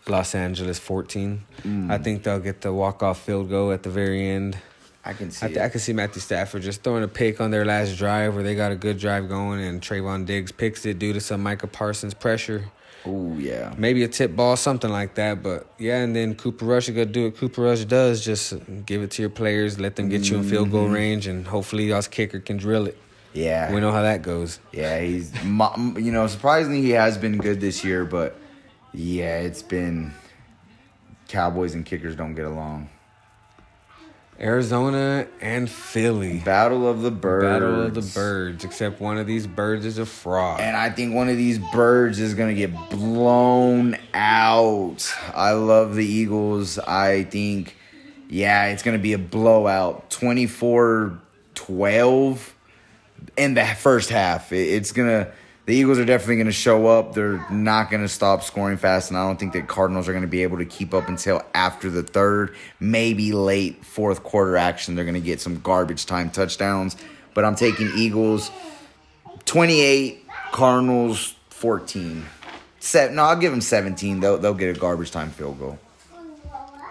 [0.06, 1.44] Los Angeles 14.
[1.62, 1.90] Mm.
[1.90, 4.58] I think they'll get the walk-off field goal at the very end.
[5.04, 7.50] I can see I, th- I can see Matthew Stafford just throwing a pick on
[7.50, 10.98] their last drive where they got a good drive going, and Trevon Diggs picks it
[10.98, 12.70] due to some Micah Parsons pressure.
[13.06, 13.74] Oh yeah.
[13.76, 15.42] Maybe a tip ball, something like that.
[15.42, 18.24] But yeah, and then Cooper Rush is gonna do what Cooper Rush does.
[18.24, 18.54] Just
[18.86, 20.94] give it to your players, let them get you in field goal mm-hmm.
[20.94, 22.98] range, and hopefully y'all's kicker can drill it.
[23.34, 23.74] Yeah.
[23.74, 24.60] We know how that goes.
[24.72, 28.38] Yeah, he's you know surprisingly he has been good this year, but
[28.94, 30.14] yeah, it's been
[31.28, 32.88] Cowboys and kickers don't get along.
[34.40, 36.38] Arizona and Philly.
[36.38, 37.44] Battle of the birds.
[37.44, 38.64] Battle of the birds.
[38.64, 40.60] Except one of these birds is a fraud.
[40.60, 45.12] And I think one of these birds is going to get blown out.
[45.34, 46.78] I love the Eagles.
[46.78, 47.76] I think,
[48.28, 51.20] yeah, it's going to be a blowout 24
[51.54, 52.54] 12
[53.36, 54.52] in the first half.
[54.52, 55.32] It's going to,
[55.66, 57.14] the Eagles are definitely going to show up.
[57.14, 59.10] They're not going to stop scoring fast.
[59.10, 61.42] And I don't think that Cardinals are going to be able to keep up until
[61.54, 64.94] after the third, maybe late fourth quarter action.
[64.94, 66.96] They're going to get some garbage time touchdowns.
[67.32, 68.50] But I'm taking Eagles.
[69.46, 72.26] 28, Cardinals 14.
[72.80, 74.20] Se- no, I'll give them 17.
[74.20, 75.78] They'll, they'll get a garbage time field goal.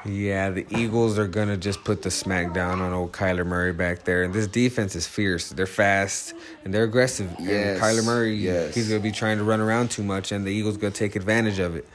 [0.05, 4.03] Yeah, the Eagles are gonna just put the smack down on old Kyler Murray back
[4.03, 4.23] there.
[4.23, 5.49] And this defense is fierce.
[5.49, 6.33] They're fast
[6.65, 7.29] and they're aggressive.
[7.39, 8.75] Yes, And Kyler Murray, yes.
[8.75, 11.59] he's gonna be trying to run around too much, and the Eagles gonna take advantage
[11.59, 11.87] of it.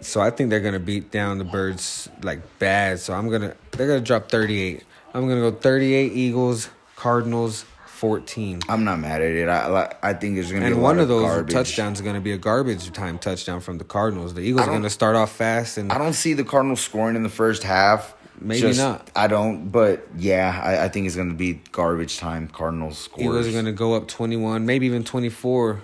[0.00, 2.98] So I think they're gonna beat down the birds like bad.
[3.00, 4.82] So I'm gonna they're gonna drop 38.
[5.12, 7.64] I'm gonna go 38 Eagles, Cardinals
[7.94, 8.60] 14.
[8.68, 9.48] I'm not mad at it.
[9.48, 11.52] I I- think it's going to be And a one of those garbage.
[11.54, 14.34] touchdowns is going to be a garbage time touchdown from the Cardinals.
[14.34, 17.16] The Eagles are going to start off fast and I don't see the Cardinals scoring
[17.16, 18.14] in the first half.
[18.40, 19.10] Maybe not.
[19.14, 22.48] I don't, but yeah, I, I think it's going to be garbage time.
[22.48, 23.22] Cardinals scores.
[23.24, 25.80] Eagles are going to go up 21, maybe even 24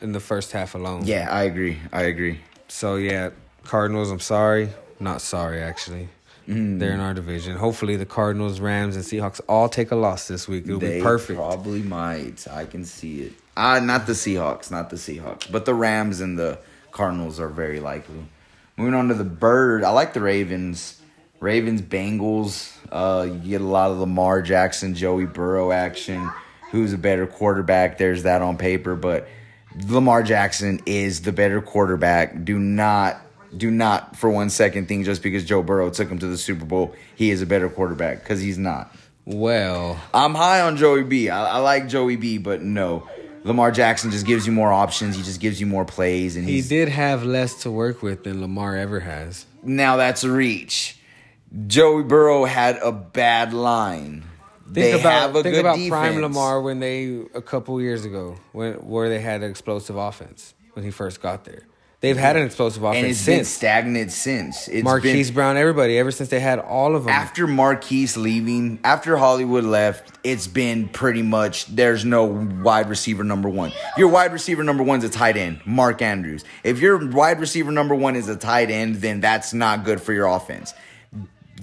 [0.00, 1.04] in the first half alone.
[1.04, 1.78] Yeah, I agree.
[1.92, 2.40] I agree.
[2.68, 3.30] So, yeah,
[3.64, 4.70] Cardinals, I'm sorry.
[4.98, 6.08] Not sorry, actually.
[6.48, 6.78] Mm.
[6.78, 7.56] They're in our division.
[7.56, 10.64] Hopefully, the Cardinals, Rams, and Seahawks all take a loss this week.
[10.64, 11.38] It'll they be perfect.
[11.38, 12.46] probably might.
[12.50, 13.32] I can see it.
[13.56, 16.58] Uh, not the Seahawks, not the Seahawks, but the Rams and the
[16.92, 18.24] Cardinals are very likely.
[18.76, 21.00] Moving on to the bird, I like the Ravens.
[21.40, 22.72] Ravens, Bengals.
[22.90, 26.30] Uh, you get a lot of Lamar Jackson, Joey Burrow action.
[26.70, 27.98] Who's a better quarterback?
[27.98, 29.28] There's that on paper, but
[29.86, 32.44] Lamar Jackson is the better quarterback.
[32.44, 33.20] Do not,
[33.56, 36.64] do not for one second think just because Joe Burrow took him to the Super
[36.64, 38.94] Bowl, he is a better quarterback because he's not.
[39.24, 41.28] Well, I'm high on Joey B.
[41.30, 43.08] I, I like Joey B, but no.
[43.44, 45.16] Lamar Jackson just gives you more options.
[45.16, 48.40] He just gives you more plays, and he did have less to work with than
[48.40, 49.46] Lamar ever has.
[49.62, 50.98] now that's a reach.
[51.66, 54.24] Joey Burrow had a bad line.
[54.64, 55.90] Think they about have a think good about defense.
[55.90, 60.54] Prime Lamar when they a couple years ago when where they had an explosive offense
[60.74, 61.62] when he first got there.
[62.00, 64.68] They've had an explosive offense and it's been since stagnant since.
[64.68, 67.12] It's Marquise been Brown, everybody ever since they had all of them.
[67.12, 70.16] after Marquise leaving, after Hollywood left.
[70.24, 73.72] It's been pretty much there's no wide receiver number one.
[73.98, 76.44] Your wide receiver number one's a tight end, Mark Andrews.
[76.64, 80.14] If your wide receiver number one is a tight end, then that's not good for
[80.14, 80.72] your offense.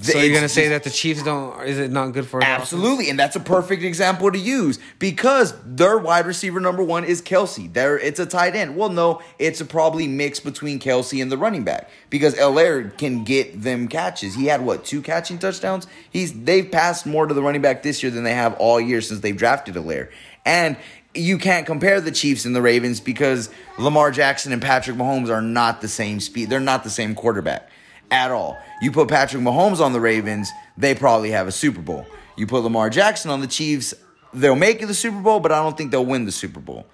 [0.02, 1.66] So you're gonna say that the Chiefs don't?
[1.66, 2.44] Is it not good for?
[2.44, 7.22] Absolutely, and that's a perfect example to use because their wide receiver number one is
[7.22, 7.72] Kelce.
[7.72, 8.76] There, it's a tight end.
[8.76, 13.24] Well, no, it's a probably mix between Kelce and the running back because Helaire can
[13.24, 14.36] get them catches.
[14.36, 15.88] He had what two catching touchdowns?
[16.10, 19.02] He's they've passed more to the running back this year than they have all year
[19.02, 20.10] since they've drafted Helaire,
[20.46, 20.78] and
[21.14, 25.42] you can't compare the Chiefs and the Ravens because Lamar Jackson and Patrick Mahomes are
[25.42, 26.50] not the same speed.
[26.50, 27.70] They're not the same quarterback
[28.12, 28.58] at all.
[28.82, 32.06] You put Patrick Mahomes on the Ravens, they probably have a Super Bowl.
[32.36, 33.94] You put Lamar Jackson on the Chiefs,
[34.34, 36.86] they'll make it the Super Bowl, but I don't think they'll win the Super Bowl.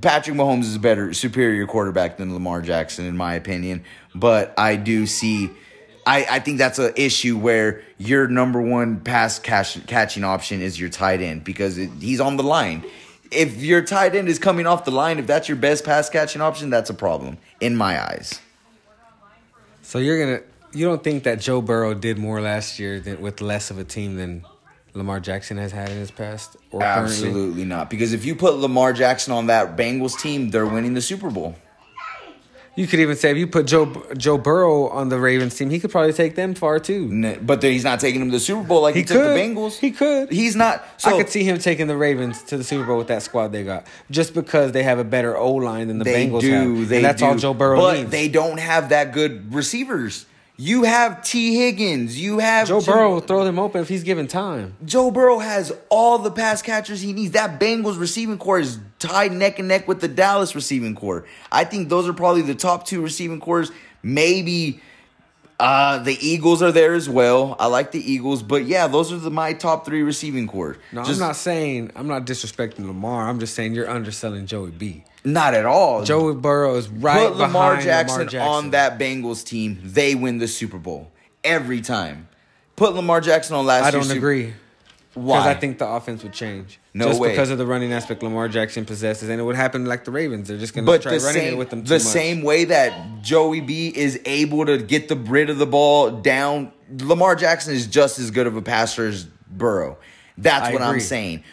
[0.00, 3.84] Patrick Mahomes is a better, superior quarterback than Lamar Jackson, in my opinion.
[4.14, 5.50] But I do see,
[6.06, 10.80] I, I think that's an issue where your number one pass catch, catching option is
[10.80, 12.84] your tight end because it, he's on the line.
[13.30, 16.40] If your tight end is coming off the line, if that's your best pass catching
[16.40, 18.40] option, that's a problem in my eyes.
[19.88, 20.42] So you're gonna
[20.74, 23.84] you don't think that Joe Burrow did more last year than with less of a
[23.84, 24.44] team than
[24.92, 27.10] Lamar Jackson has had in his past or currently?
[27.10, 27.88] Absolutely not.
[27.88, 31.54] Because if you put Lamar Jackson on that Bengals team, they're winning the Super Bowl.
[32.78, 35.80] You could even say if you put Joe Joe Burrow on the Ravens team, he
[35.80, 37.08] could probably take them far too.
[37.42, 39.36] But then he's not taking them to the Super Bowl like he, He took could.
[39.36, 39.78] the Bengals.
[39.78, 40.30] He could.
[40.30, 40.84] He's not.
[40.96, 43.48] So I could see him taking the Ravens to the Super Bowl with that squad
[43.48, 46.52] they got, just because they have a better O line than the Bengals do.
[46.52, 47.26] have, They and that's do.
[47.26, 48.10] all Joe Burrow but needs.
[48.10, 50.26] they don't have that good receivers.
[50.60, 52.20] You have Tee Higgins.
[52.20, 54.74] You have Joe Burrow will throw them open if he's given time.
[54.84, 57.30] Joe Burrow has all the pass catchers he needs.
[57.34, 61.26] That Bengals receiving core is tied neck and neck with the Dallas receiving core.
[61.52, 63.70] I think those are probably the top two receiving cores.
[64.02, 64.80] Maybe
[65.60, 67.56] uh, the Eagles are there as well.
[67.58, 70.76] I like the Eagles, but yeah, those are the, my top three receiving core.
[70.92, 73.28] No, Just I'm not saying I'm not disrespecting Lamar.
[73.28, 75.04] I'm just saying you're underselling Joey B.
[75.24, 76.04] not at all.
[76.04, 80.14] Joey Burrow is right Put Lamar behind Jackson, Lamar Jackson on that Bengals team, they
[80.14, 81.10] win the Super Bowl
[81.42, 82.28] every time.
[82.76, 84.54] Put Lamar Jackson on last I don't Super- agree Why?
[85.26, 86.78] Because I think the offense would change.
[86.94, 87.30] No just way.
[87.30, 90.48] because of the running aspect Lamar Jackson possesses, and it would happen like the Ravens.
[90.48, 91.82] They're just going to try running same, it with them.
[91.82, 92.02] Too the much.
[92.02, 96.72] same way that Joey B is able to get the rid of the ball down,
[96.90, 99.98] Lamar Jackson is just as good of a passer as Burrow.
[100.36, 101.44] That's I what I'm saying.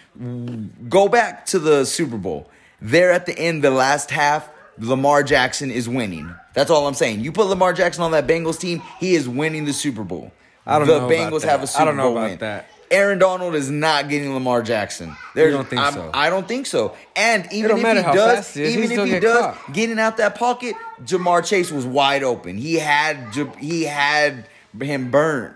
[0.89, 2.49] Go back to the Super Bowl.
[2.82, 6.34] There at the end, the last half, Lamar Jackson is winning.
[6.53, 7.22] That's all I'm saying.
[7.22, 10.32] You put Lamar Jackson on that Bengals team, he is winning the Super Bowl.
[10.66, 12.39] I don't the know Bengals have a I Super don't know Bowl about win.
[12.39, 12.70] that.
[12.91, 15.15] Aaron Donald is not getting Lamar Jackson.
[15.33, 16.11] There's, don't think I'm- so?
[16.13, 16.95] I don't think so.
[17.15, 19.73] And even if he does, is, even if he get does, caught.
[19.73, 22.57] getting out that pocket, Ja'Marr Chase was wide open.
[22.57, 24.47] He had he had
[24.79, 25.55] him burnt,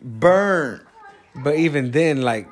[0.00, 0.82] burnt.
[1.36, 2.48] But even then, like,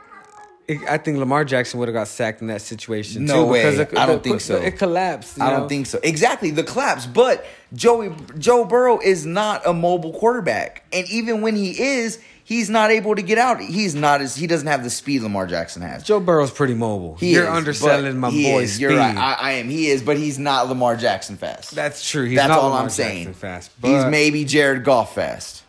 [0.89, 3.27] I think Lamar Jackson would have got sacked in that situation.
[3.27, 3.63] No too, way.
[3.63, 4.57] because it- I don't the- think so.
[4.57, 5.37] It collapsed.
[5.39, 5.59] you I know?
[5.61, 6.01] don't think so.
[6.03, 7.45] Exactly the collapse, but
[7.75, 12.19] Joey Joe Burrow is not a mobile quarterback, and even when he is,
[12.53, 13.61] he's not able to get out.
[13.61, 16.03] He's not as he doesn't have the speed Lamar Jackson has.
[16.03, 17.17] Joe Burrow's pretty mobile.
[17.17, 18.79] He You're is, underselling my boy's.
[18.79, 19.17] You're right.
[19.17, 19.69] I, I am.
[19.69, 21.75] He is, but he's not Lamar Jackson fast.
[21.75, 22.27] That's true.
[22.27, 23.27] He's That's not all Lamar I'm saying.
[23.27, 23.71] Jackson fast.
[23.81, 25.65] he's maybe Jared Goff fast.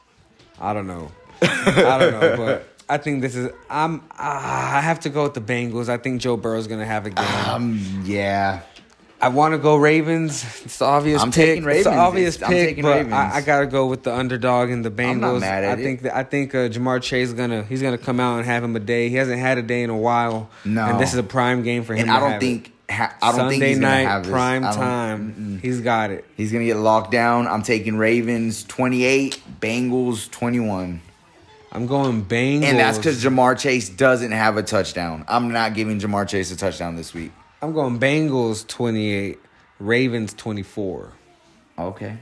[0.60, 1.12] I don't know.
[1.42, 3.52] I don't know, but I think this is.
[3.70, 4.02] I'm.
[4.12, 5.90] Uh, I have to go with the Bengals.
[5.90, 7.26] I think Joe Burrow's gonna have a game.
[7.50, 8.62] Um, yeah.
[9.24, 10.44] I want to go Ravens.
[10.66, 11.64] It's the obvious I'm pick.
[11.64, 13.14] taking It's the obvious It's- I'm pick, but Ravens.
[13.14, 15.12] I, I gotta go with the underdog and the Bengals.
[15.12, 17.82] I'm not mad at I think that I think uh, Ja'Marr Chase is gonna he's
[17.82, 19.10] gonna come out and have him a day.
[19.10, 20.50] He hasn't had a day in a while.
[20.66, 20.86] No.
[20.86, 22.02] and this is a prime game for him.
[22.02, 22.68] And I don't think.
[22.68, 22.74] it.
[22.94, 25.60] Ha- I don't Sunday think he's gonna night have prime don't- time.
[25.62, 26.26] He's got it.
[26.36, 27.48] He's gonna get locked down.
[27.48, 31.02] I'm taking Ravens 28, Bengals 21.
[31.72, 35.26] I'm going Bengals, And that's because Ja'Marr Chase doesn't have a touchdown.
[35.28, 37.32] I'm not giving Ja'Marr Chase a touchdown this week.
[37.64, 39.40] I'm going Bengals 28,
[39.80, 41.14] Ravens 24.
[41.80, 42.18] Okay.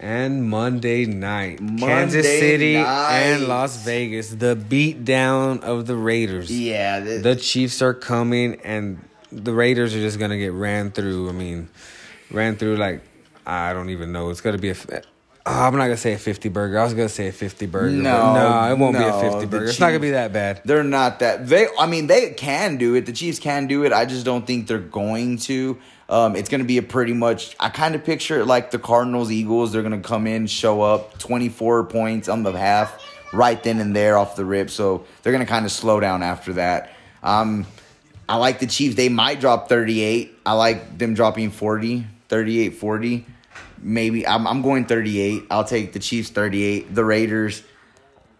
[0.00, 3.12] And Monday night, Monday Kansas City night.
[3.12, 6.50] and Las Vegas, the beatdown of the Raiders.
[6.50, 7.00] Yeah.
[7.00, 11.28] The, The Chiefs are coming, and the Raiders are just gonna get ran through.
[11.28, 11.68] I mean,
[12.30, 13.02] ran through like
[13.46, 14.30] I don't even know.
[14.30, 14.76] It's gonna be a.
[15.44, 16.78] Oh, I'm not gonna say a 50 burger.
[16.78, 17.90] I was gonna say a 50 burger.
[17.90, 19.64] No, no, it won't be a 50 the burger.
[19.66, 20.62] It's not gonna be that bad.
[20.64, 21.48] they're not that.
[21.48, 21.66] They.
[21.78, 23.06] I mean, they can do it.
[23.06, 23.92] The Chiefs can do it.
[23.92, 25.78] I just don't think they're going to.
[26.08, 27.56] Um, it's going to be a pretty much.
[27.58, 29.72] I kind of picture it like the Cardinals, Eagles.
[29.72, 33.96] They're going to come in, show up, 24 points on the half, right then and
[33.96, 34.68] there off the rip.
[34.70, 36.92] So they're going to kind of slow down after that.
[37.22, 37.66] Um,
[38.28, 38.94] I like the Chiefs.
[38.94, 40.38] They might drop 38.
[40.44, 43.26] I like them dropping 40, 38, 40.
[43.82, 45.44] Maybe I'm, I'm going 38.
[45.50, 46.94] I'll take the Chiefs 38.
[46.94, 47.62] The Raiders,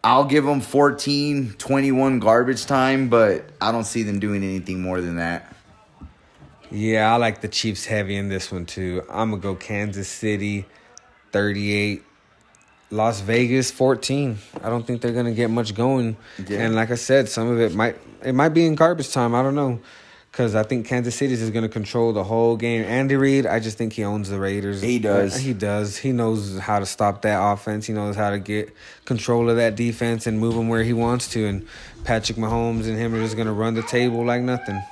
[0.05, 5.01] I'll give them 14, 21 garbage time, but I don't see them doing anything more
[5.01, 5.55] than that.
[6.71, 9.03] Yeah, I like the Chiefs heavy in this one too.
[9.11, 10.65] I'm gonna go Kansas City,
[11.31, 12.03] 38,
[12.91, 14.39] Las Vegas 14.
[14.63, 16.17] I don't think they're gonna get much going.
[16.49, 16.61] Yeah.
[16.61, 19.35] And like I said, some of it might it might be in garbage time.
[19.35, 19.81] I don't know.
[20.33, 22.85] Cause I think Kansas City is gonna control the whole game.
[22.85, 24.81] Andy Reid, I just think he owns the Raiders.
[24.81, 25.37] He does.
[25.37, 25.99] He does.
[25.99, 27.87] He knows how to stop that offense.
[27.87, 28.75] He knows how to get
[29.05, 31.45] control of that defense and move them where he wants to.
[31.47, 31.67] And
[32.05, 34.83] Patrick Mahomes and him are just gonna run the table like nothing.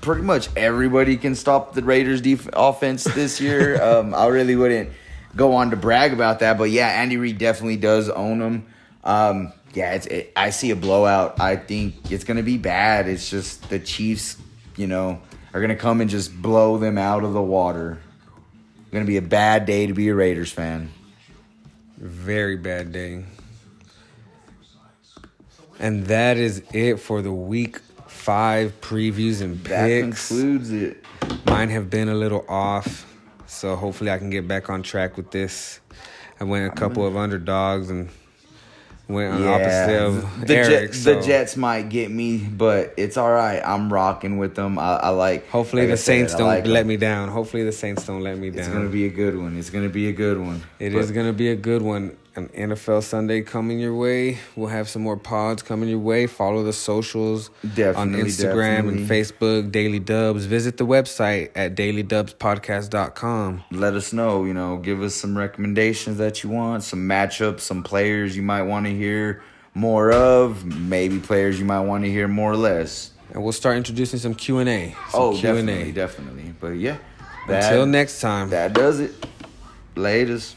[0.00, 3.82] pretty much everybody can stop the Raiders' def- offense this year.
[3.98, 4.90] um, I really wouldn't
[5.34, 8.66] go on to brag about that, but yeah, Andy Reid definitely does own them.
[9.02, 11.40] Um, yeah, it's it, I see a blowout.
[11.40, 13.08] I think it's gonna be bad.
[13.08, 14.36] It's just the Chiefs,
[14.78, 15.20] you know,
[15.52, 17.98] are gonna come and just blow them out of the water.
[18.92, 20.90] Gonna be a bad day to be a Raiders fan.
[21.96, 23.24] Very bad day.
[25.78, 29.68] And that is it for the week five previews and picks.
[29.68, 31.04] That concludes it.
[31.46, 33.06] Mine have been a little off,
[33.46, 35.80] so hopefully I can get back on track with this.
[36.40, 38.08] I went a couple of underdogs and
[39.08, 40.68] went on the opposite of the, Eric.
[40.90, 43.60] Jet- so the Jets might get me, but it's all right.
[43.64, 44.78] I'm rocking with them.
[44.78, 45.48] I, I like.
[45.48, 46.88] Hopefully like the said, Saints I don't like let them.
[46.88, 47.28] me down.
[47.28, 48.58] Hopefully the Saints don't let me down.
[48.60, 49.56] It's gonna be a good one.
[49.58, 50.62] It's gonna be a good one.
[50.78, 52.16] It But is going to be a good one.
[52.38, 54.38] An NFL Sunday coming your way.
[54.54, 56.28] We'll have some more pods coming your way.
[56.28, 59.10] Follow the socials on Definitely, Instagram and.
[59.10, 60.44] Facebook, Daily Dubs.
[60.44, 63.64] Visit the website at dailydubspodcast.com.
[63.72, 64.44] Let us know.
[64.44, 68.62] You know, give us some recommendations that you want, some matchups, some players you might
[68.62, 69.42] want to hear
[69.74, 73.10] more of, maybe players you might want to hear more or less.
[73.32, 74.94] And we'll start introducing some Q&A.
[75.10, 75.54] Some oh, Q&A.
[75.54, 76.54] definitely, definitely.
[76.60, 76.98] But yeah,
[77.48, 78.50] that, Until next time.
[78.50, 79.26] that does it.
[79.96, 80.54] Latest.